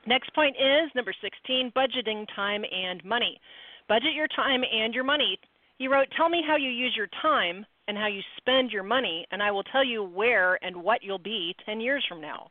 Next 0.05 0.33
point 0.33 0.55
is 0.55 0.89
number 0.95 1.13
16 1.21 1.71
budgeting 1.75 2.25
time 2.35 2.63
and 2.71 3.03
money. 3.03 3.39
Budget 3.89 4.13
your 4.13 4.27
time 4.27 4.63
and 4.71 4.93
your 4.93 5.03
money. 5.03 5.37
He 5.77 5.87
wrote, 5.87 6.07
Tell 6.15 6.29
me 6.29 6.43
how 6.45 6.55
you 6.55 6.69
use 6.69 6.93
your 6.95 7.09
time 7.21 7.65
and 7.87 7.97
how 7.97 8.07
you 8.07 8.21
spend 8.37 8.71
your 8.71 8.83
money, 8.83 9.25
and 9.31 9.41
I 9.41 9.51
will 9.51 9.63
tell 9.63 9.83
you 9.83 10.03
where 10.03 10.63
and 10.63 10.75
what 10.75 11.03
you'll 11.03 11.17
be 11.19 11.55
10 11.65 11.79
years 11.79 12.05
from 12.07 12.19
now. 12.19 12.49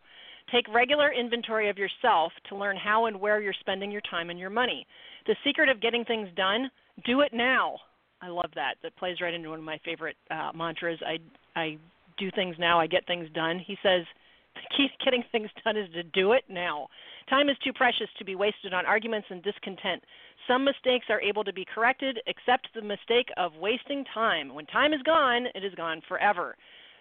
Take 0.52 0.72
regular 0.72 1.12
inventory 1.12 1.68
of 1.68 1.78
yourself 1.78 2.32
to 2.48 2.56
learn 2.56 2.76
how 2.76 3.06
and 3.06 3.20
where 3.20 3.40
you're 3.40 3.54
spending 3.58 3.90
your 3.90 4.02
time 4.02 4.30
and 4.30 4.38
your 4.38 4.50
money. 4.50 4.86
The 5.26 5.36
secret 5.44 5.68
of 5.68 5.80
getting 5.80 6.04
things 6.04 6.28
done 6.36 6.70
do 7.04 7.20
it 7.20 7.32
now. 7.32 7.78
I 8.22 8.28
love 8.28 8.50
that. 8.54 8.74
That 8.82 8.96
plays 8.96 9.20
right 9.20 9.34
into 9.34 9.50
one 9.50 9.58
of 9.58 9.64
my 9.64 9.78
favorite 9.84 10.16
uh, 10.30 10.52
mantras. 10.54 11.00
I 11.04 11.18
I 11.58 11.78
do 12.18 12.30
things 12.30 12.56
now. 12.58 12.80
I 12.80 12.86
get 12.86 13.06
things 13.06 13.28
done. 13.34 13.58
He 13.58 13.76
says, 13.82 14.02
the 14.54 14.76
key 14.76 14.88
to 14.88 15.04
getting 15.04 15.24
things 15.32 15.50
done 15.64 15.76
is 15.76 15.88
to 15.92 16.02
do 16.02 16.32
it 16.32 16.44
now. 16.48 16.88
Time 17.28 17.48
is 17.48 17.56
too 17.64 17.72
precious 17.72 18.08
to 18.18 18.24
be 18.24 18.36
wasted 18.36 18.72
on 18.72 18.86
arguments 18.86 19.26
and 19.30 19.42
discontent. 19.42 20.02
Some 20.46 20.64
mistakes 20.64 21.06
are 21.10 21.20
able 21.20 21.44
to 21.44 21.52
be 21.52 21.66
corrected, 21.74 22.20
except 22.26 22.68
the 22.74 22.82
mistake 22.82 23.28
of 23.36 23.52
wasting 23.56 24.04
time. 24.14 24.54
When 24.54 24.64
time 24.66 24.92
is 24.92 25.02
gone, 25.02 25.46
it 25.54 25.64
is 25.64 25.74
gone 25.74 26.00
forever. 26.08 26.56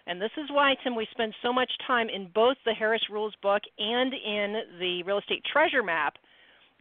And 0.06 0.20
this 0.20 0.30
is 0.36 0.48
why, 0.50 0.74
Tim, 0.82 0.94
we 0.94 1.06
spend 1.10 1.34
so 1.42 1.52
much 1.52 1.70
time 1.86 2.08
in 2.08 2.30
both 2.34 2.56
the 2.64 2.74
Harris 2.74 3.02
Rules 3.10 3.34
book 3.42 3.62
and 3.78 4.12
in 4.12 4.62
the 4.78 5.02
Real 5.04 5.18
Estate 5.18 5.42
Treasure 5.52 5.82
Map 5.82 6.14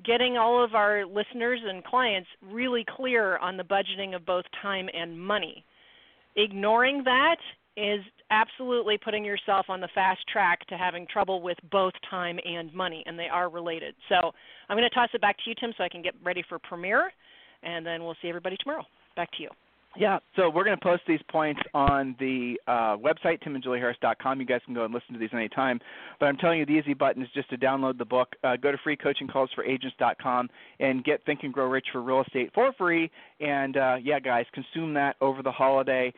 getting 0.05 0.37
all 0.37 0.63
of 0.63 0.75
our 0.75 1.05
listeners 1.05 1.59
and 1.65 1.83
clients 1.83 2.27
really 2.51 2.85
clear 2.95 3.37
on 3.37 3.57
the 3.57 3.63
budgeting 3.63 4.15
of 4.15 4.25
both 4.25 4.45
time 4.61 4.89
and 4.93 5.19
money. 5.19 5.63
Ignoring 6.35 7.03
that 7.05 7.37
is 7.77 8.01
absolutely 8.29 8.97
putting 8.97 9.23
yourself 9.23 9.65
on 9.69 9.81
the 9.81 9.89
fast 9.95 10.21
track 10.31 10.65
to 10.67 10.77
having 10.77 11.07
trouble 11.07 11.41
with 11.41 11.57
both 11.71 11.93
time 12.09 12.39
and 12.45 12.73
money, 12.73 13.03
and 13.05 13.17
they 13.17 13.27
are 13.31 13.49
related. 13.49 13.95
So 14.09 14.31
I'm 14.69 14.77
going 14.77 14.87
to 14.89 14.95
toss 14.95 15.09
it 15.13 15.21
back 15.21 15.37
to 15.37 15.43
you, 15.49 15.55
Tim, 15.59 15.73
so 15.77 15.83
I 15.83 15.89
can 15.89 16.01
get 16.01 16.13
ready 16.23 16.43
for 16.47 16.59
premiere, 16.59 17.11
and 17.63 17.85
then 17.85 18.03
we'll 18.03 18.15
see 18.21 18.29
everybody 18.29 18.57
tomorrow. 18.61 18.83
Back 19.15 19.31
to 19.37 19.43
you. 19.43 19.49
Yeah, 19.97 20.19
so 20.35 20.49
we're 20.49 20.65
going 20.65 20.77
to 20.77 20.83
post 20.83 21.03
these 21.07 21.21
points 21.31 21.61
on 21.73 22.17
the 22.19 22.59
uh, 22.67 22.97
website, 22.97 23.41
timandjulieharris.com. 23.43 24.41
You 24.41 24.45
guys 24.45 24.59
can 24.65 24.73
go 24.73 24.83
and 24.83 24.93
listen 24.93 25.13
to 25.13 25.19
these 25.19 25.29
anytime. 25.33 25.79
But 26.19 26.25
I'm 26.25 26.35
telling 26.35 26.59
you, 26.59 26.65
the 26.65 26.73
easy 26.73 26.93
button 26.93 27.23
is 27.23 27.29
just 27.33 27.49
to 27.51 27.57
download 27.57 27.97
the 27.97 28.05
book. 28.05 28.35
Uh, 28.43 28.57
go 28.57 28.73
to 28.73 28.77
freecoachingcallsforagents.com 28.85 30.49
and 30.81 31.03
get 31.05 31.23
Think 31.25 31.41
and 31.43 31.53
Grow 31.53 31.69
Rich 31.69 31.87
for 31.93 32.01
Real 32.01 32.21
Estate 32.21 32.51
for 32.53 32.73
free. 32.77 33.09
And 33.39 33.77
uh, 33.77 33.95
yeah, 34.03 34.19
guys, 34.19 34.45
consume 34.53 34.93
that 34.95 35.15
over 35.21 35.41
the 35.41 35.51
holiday 35.51 36.13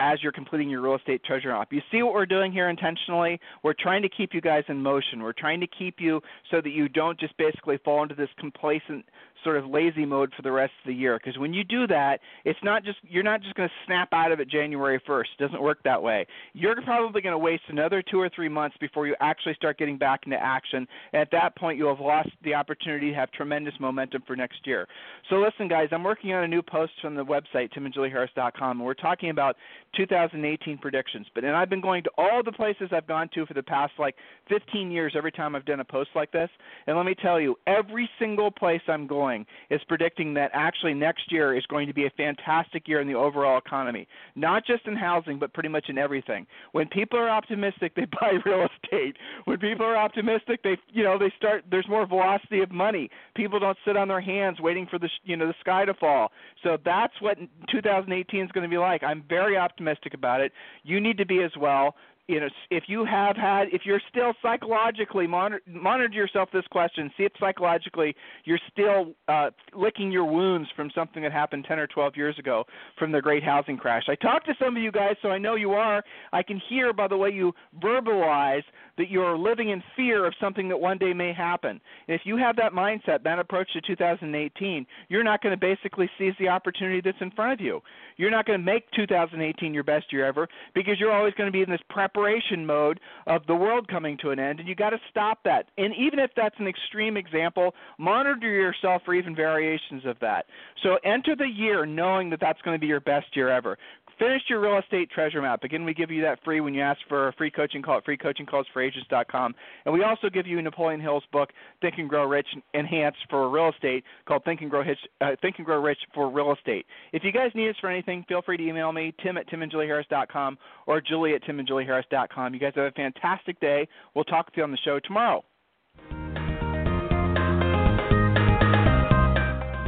as 0.00 0.18
you're 0.22 0.32
completing 0.32 0.68
your 0.68 0.80
real 0.80 0.96
estate 0.96 1.22
treasure 1.24 1.50
map. 1.50 1.68
You 1.72 1.82
see 1.92 2.02
what 2.02 2.14
we're 2.14 2.26
doing 2.26 2.50
here 2.50 2.68
intentionally? 2.68 3.38
We're 3.62 3.74
trying 3.78 4.02
to 4.02 4.08
keep 4.08 4.34
you 4.34 4.40
guys 4.40 4.64
in 4.68 4.82
motion. 4.82 5.22
We're 5.22 5.32
trying 5.32 5.60
to 5.60 5.68
keep 5.68 5.96
you 5.98 6.20
so 6.50 6.60
that 6.60 6.70
you 6.70 6.88
don't 6.88 7.18
just 7.18 7.36
basically 7.36 7.78
fall 7.84 8.02
into 8.02 8.16
this 8.16 8.28
complacent 8.38 9.04
sort 9.44 9.56
of 9.56 9.66
lazy 9.66 10.04
mode 10.04 10.32
for 10.36 10.42
the 10.42 10.52
rest 10.52 10.72
of 10.82 10.88
the 10.88 10.94
year 10.94 11.18
because 11.18 11.38
when 11.38 11.54
you 11.54 11.64
do 11.64 11.86
that 11.86 12.20
it's 12.44 12.58
not 12.62 12.84
just 12.84 12.98
you're 13.02 13.19
not 13.22 13.42
just 13.42 13.54
going 13.54 13.68
to 13.68 13.74
snap 13.86 14.08
out 14.12 14.32
of 14.32 14.40
it 14.40 14.48
January 14.48 15.00
1st 15.08 15.24
it 15.38 15.42
doesn't 15.42 15.62
work 15.62 15.78
that 15.84 16.02
way. 16.02 16.26
You're 16.52 16.80
probably 16.82 17.20
going 17.20 17.32
to 17.32 17.38
waste 17.38 17.64
another 17.68 18.02
2 18.02 18.20
or 18.20 18.28
3 18.28 18.48
months 18.48 18.76
before 18.80 19.06
you 19.06 19.14
actually 19.20 19.54
start 19.54 19.78
getting 19.78 19.98
back 19.98 20.20
into 20.24 20.36
action. 20.36 20.86
And 21.12 21.22
at 21.22 21.30
that 21.32 21.56
point 21.56 21.78
you'll 21.78 21.94
have 21.94 22.04
lost 22.04 22.30
the 22.44 22.54
opportunity 22.54 23.10
to 23.10 23.16
have 23.16 23.30
tremendous 23.32 23.74
momentum 23.80 24.22
for 24.26 24.36
next 24.36 24.66
year. 24.66 24.86
So 25.28 25.36
listen 25.36 25.68
guys 25.68 25.88
I'm 25.92 26.04
working 26.04 26.32
on 26.32 26.44
a 26.44 26.48
new 26.48 26.62
post 26.62 26.92
from 27.00 27.14
the 27.14 27.24
website 27.24 27.70
timandjulieharris.com 27.72 28.78
and 28.78 28.86
we're 28.86 28.94
talking 28.94 29.30
about 29.30 29.56
2018 29.96 30.78
predictions. 30.78 31.26
But 31.34 31.44
and 31.44 31.56
I've 31.56 31.70
been 31.70 31.80
going 31.80 32.02
to 32.04 32.10
all 32.16 32.42
the 32.42 32.52
places 32.52 32.90
I've 32.92 33.06
gone 33.06 33.28
to 33.34 33.46
for 33.46 33.54
the 33.54 33.62
past 33.62 33.92
like 33.98 34.14
15 34.48 34.90
years 34.90 35.14
every 35.16 35.32
time 35.32 35.54
I've 35.54 35.64
done 35.64 35.80
a 35.80 35.84
post 35.84 36.10
like 36.14 36.30
this. 36.32 36.50
And 36.86 36.96
let 36.96 37.06
me 37.06 37.14
tell 37.14 37.40
you 37.40 37.56
every 37.66 38.08
single 38.18 38.50
place 38.50 38.80
I'm 38.88 39.06
going 39.06 39.46
is 39.70 39.80
predicting 39.88 40.34
that 40.34 40.50
actually 40.54 40.94
next 40.94 41.32
year 41.32 41.56
is 41.56 41.64
going 41.66 41.86
to 41.88 41.94
be 41.94 42.06
a 42.06 42.10
fantastic 42.16 42.86
year 42.88 43.00
in 43.00 43.08
the 43.10 43.18
overall 43.18 43.58
economy, 43.58 44.06
not 44.34 44.66
just 44.66 44.86
in 44.86 44.96
housing, 44.96 45.38
but 45.38 45.52
pretty 45.52 45.68
much 45.68 45.86
in 45.88 45.98
everything. 45.98 46.46
When 46.72 46.88
people 46.88 47.18
are 47.18 47.30
optimistic, 47.30 47.94
they 47.96 48.06
buy 48.20 48.32
real 48.44 48.66
estate. 48.66 49.16
When 49.44 49.58
people 49.58 49.86
are 49.86 49.96
optimistic, 49.96 50.62
they 50.62 50.76
you 50.92 51.02
know 51.02 51.18
they 51.18 51.32
start. 51.36 51.64
There's 51.70 51.88
more 51.88 52.06
velocity 52.06 52.60
of 52.60 52.70
money. 52.70 53.10
People 53.34 53.58
don't 53.58 53.78
sit 53.86 53.96
on 53.96 54.08
their 54.08 54.20
hands 54.20 54.60
waiting 54.60 54.86
for 54.90 54.98
the 54.98 55.08
you 55.24 55.36
know 55.36 55.46
the 55.46 55.54
sky 55.60 55.84
to 55.84 55.94
fall. 55.94 56.30
So 56.62 56.76
that's 56.84 57.14
what 57.20 57.38
2018 57.70 58.44
is 58.44 58.50
going 58.52 58.64
to 58.64 58.70
be 58.70 58.78
like. 58.78 59.02
I'm 59.02 59.24
very 59.28 59.56
optimistic 59.56 60.14
about 60.14 60.40
it. 60.40 60.52
You 60.82 61.00
need 61.00 61.18
to 61.18 61.26
be 61.26 61.42
as 61.42 61.52
well 61.58 61.94
you 62.30 62.38
know, 62.38 62.48
if 62.70 62.84
you 62.86 63.04
have 63.04 63.36
had, 63.36 63.64
if 63.72 63.82
you're 63.84 64.00
still 64.08 64.32
psychologically 64.40 65.26
monitor, 65.26 65.60
monitor 65.66 66.14
yourself 66.14 66.48
this 66.52 66.64
question, 66.70 67.10
see 67.16 67.24
if 67.24 67.32
psychologically 67.40 68.14
you're 68.44 68.60
still 68.70 69.14
uh, 69.26 69.50
licking 69.74 70.12
your 70.12 70.24
wounds 70.24 70.68
from 70.76 70.90
something 70.94 71.24
that 71.24 71.32
happened 71.32 71.64
10 71.66 71.80
or 71.80 71.88
12 71.88 72.16
years 72.16 72.38
ago 72.38 72.64
from 72.96 73.10
the 73.10 73.20
great 73.20 73.42
housing 73.42 73.76
crash. 73.76 74.04
I 74.08 74.14
talked 74.14 74.46
to 74.46 74.54
some 74.60 74.76
of 74.76 74.82
you 74.82 74.92
guys, 74.92 75.16
so 75.22 75.30
I 75.30 75.38
know 75.38 75.56
you 75.56 75.72
are. 75.72 76.04
I 76.32 76.44
can 76.44 76.60
hear 76.68 76.92
by 76.92 77.08
the 77.08 77.16
way 77.16 77.30
you 77.30 77.52
verbalize 77.82 78.62
that 79.00 79.10
you're 79.10 79.38
living 79.38 79.70
in 79.70 79.82
fear 79.96 80.26
of 80.26 80.34
something 80.38 80.68
that 80.68 80.78
one 80.78 80.98
day 80.98 81.14
may 81.14 81.32
happen. 81.32 81.80
And 82.06 82.14
if 82.14 82.20
you 82.24 82.36
have 82.36 82.54
that 82.56 82.74
mindset, 82.74 83.22
that 83.24 83.38
approach 83.38 83.72
to 83.72 83.80
2018, 83.80 84.86
you're 85.08 85.24
not 85.24 85.42
going 85.42 85.54
to 85.54 85.58
basically 85.58 86.10
seize 86.18 86.34
the 86.38 86.48
opportunity 86.48 87.00
that's 87.00 87.16
in 87.22 87.30
front 87.30 87.54
of 87.54 87.62
you. 87.62 87.80
You're 88.18 88.30
not 88.30 88.44
going 88.44 88.58
to 88.58 88.64
make 88.64 88.90
2018 88.90 89.72
your 89.72 89.84
best 89.84 90.12
year 90.12 90.26
ever 90.26 90.46
because 90.74 91.00
you're 91.00 91.12
always 91.12 91.32
going 91.32 91.46
to 91.46 91.52
be 91.52 91.62
in 91.62 91.70
this 91.70 91.80
preparation 91.88 92.66
mode 92.66 93.00
of 93.26 93.40
the 93.46 93.54
world 93.54 93.88
coming 93.88 94.18
to 94.18 94.32
an 94.32 94.38
end, 94.38 94.60
and 94.60 94.68
you 94.68 94.74
got 94.74 94.90
to 94.90 95.00
stop 95.08 95.38
that. 95.44 95.70
And 95.78 95.94
even 95.96 96.18
if 96.18 96.30
that's 96.36 96.56
an 96.58 96.66
extreme 96.66 97.16
example, 97.16 97.74
monitor 97.96 98.50
yourself 98.50 99.00
for 99.06 99.14
even 99.14 99.34
variations 99.34 100.04
of 100.04 100.18
that. 100.20 100.44
So 100.82 100.98
enter 101.04 101.34
the 101.34 101.48
year 101.48 101.86
knowing 101.86 102.28
that 102.30 102.40
that's 102.40 102.60
going 102.60 102.74
to 102.74 102.78
be 102.80 102.86
your 102.86 103.00
best 103.00 103.34
year 103.34 103.48
ever. 103.48 103.78
Finish 104.20 104.42
your 104.50 104.60
real 104.60 104.78
estate 104.78 105.10
treasure 105.10 105.40
map. 105.40 105.64
Again, 105.64 105.82
we 105.82 105.94
give 105.94 106.10
you 106.10 106.20
that 106.20 106.44
free 106.44 106.60
when 106.60 106.74
you 106.74 106.82
ask 106.82 107.00
for 107.08 107.28
a 107.28 107.32
free 107.32 107.50
coaching 107.50 107.80
call 107.80 107.96
at 107.96 108.04
freecoachingcallsforagents.com. 108.04 109.54
And 109.86 109.94
we 109.94 110.02
also 110.02 110.28
give 110.28 110.46
you 110.46 110.60
Napoleon 110.60 111.00
Hill's 111.00 111.24
book, 111.32 111.48
Think 111.80 111.94
and 111.96 112.06
Grow 112.06 112.26
Rich 112.26 112.48
Enhanced 112.74 113.20
for 113.30 113.48
Real 113.48 113.70
Estate, 113.70 114.04
called 114.28 114.44
Think 114.44 114.60
and 114.60 114.70
Grow, 114.70 114.82
uh, 114.82 115.26
Think 115.40 115.56
and 115.56 115.64
Grow 115.64 115.80
Rich 115.80 116.00
for 116.12 116.28
Real 116.28 116.52
Estate. 116.52 116.84
If 117.14 117.24
you 117.24 117.32
guys 117.32 117.50
need 117.54 117.70
us 117.70 117.76
for 117.80 117.88
anything, 117.88 118.26
feel 118.28 118.42
free 118.42 118.58
to 118.58 118.62
email 118.62 118.92
me, 118.92 119.14
tim 119.22 119.38
at 119.38 119.48
timandjulieharris.com 119.48 120.58
or 120.86 121.00
julie 121.00 121.32
at 121.32 121.42
timandjulieharris.com. 121.44 122.52
You 122.52 122.60
guys 122.60 122.72
have 122.76 122.84
a 122.84 122.90
fantastic 122.90 123.58
day. 123.58 123.88
We'll 124.14 124.24
talk 124.24 124.44
with 124.46 124.56
you 124.58 124.64
on 124.64 124.70
the 124.70 124.78
show 124.84 125.00
tomorrow. 125.00 125.42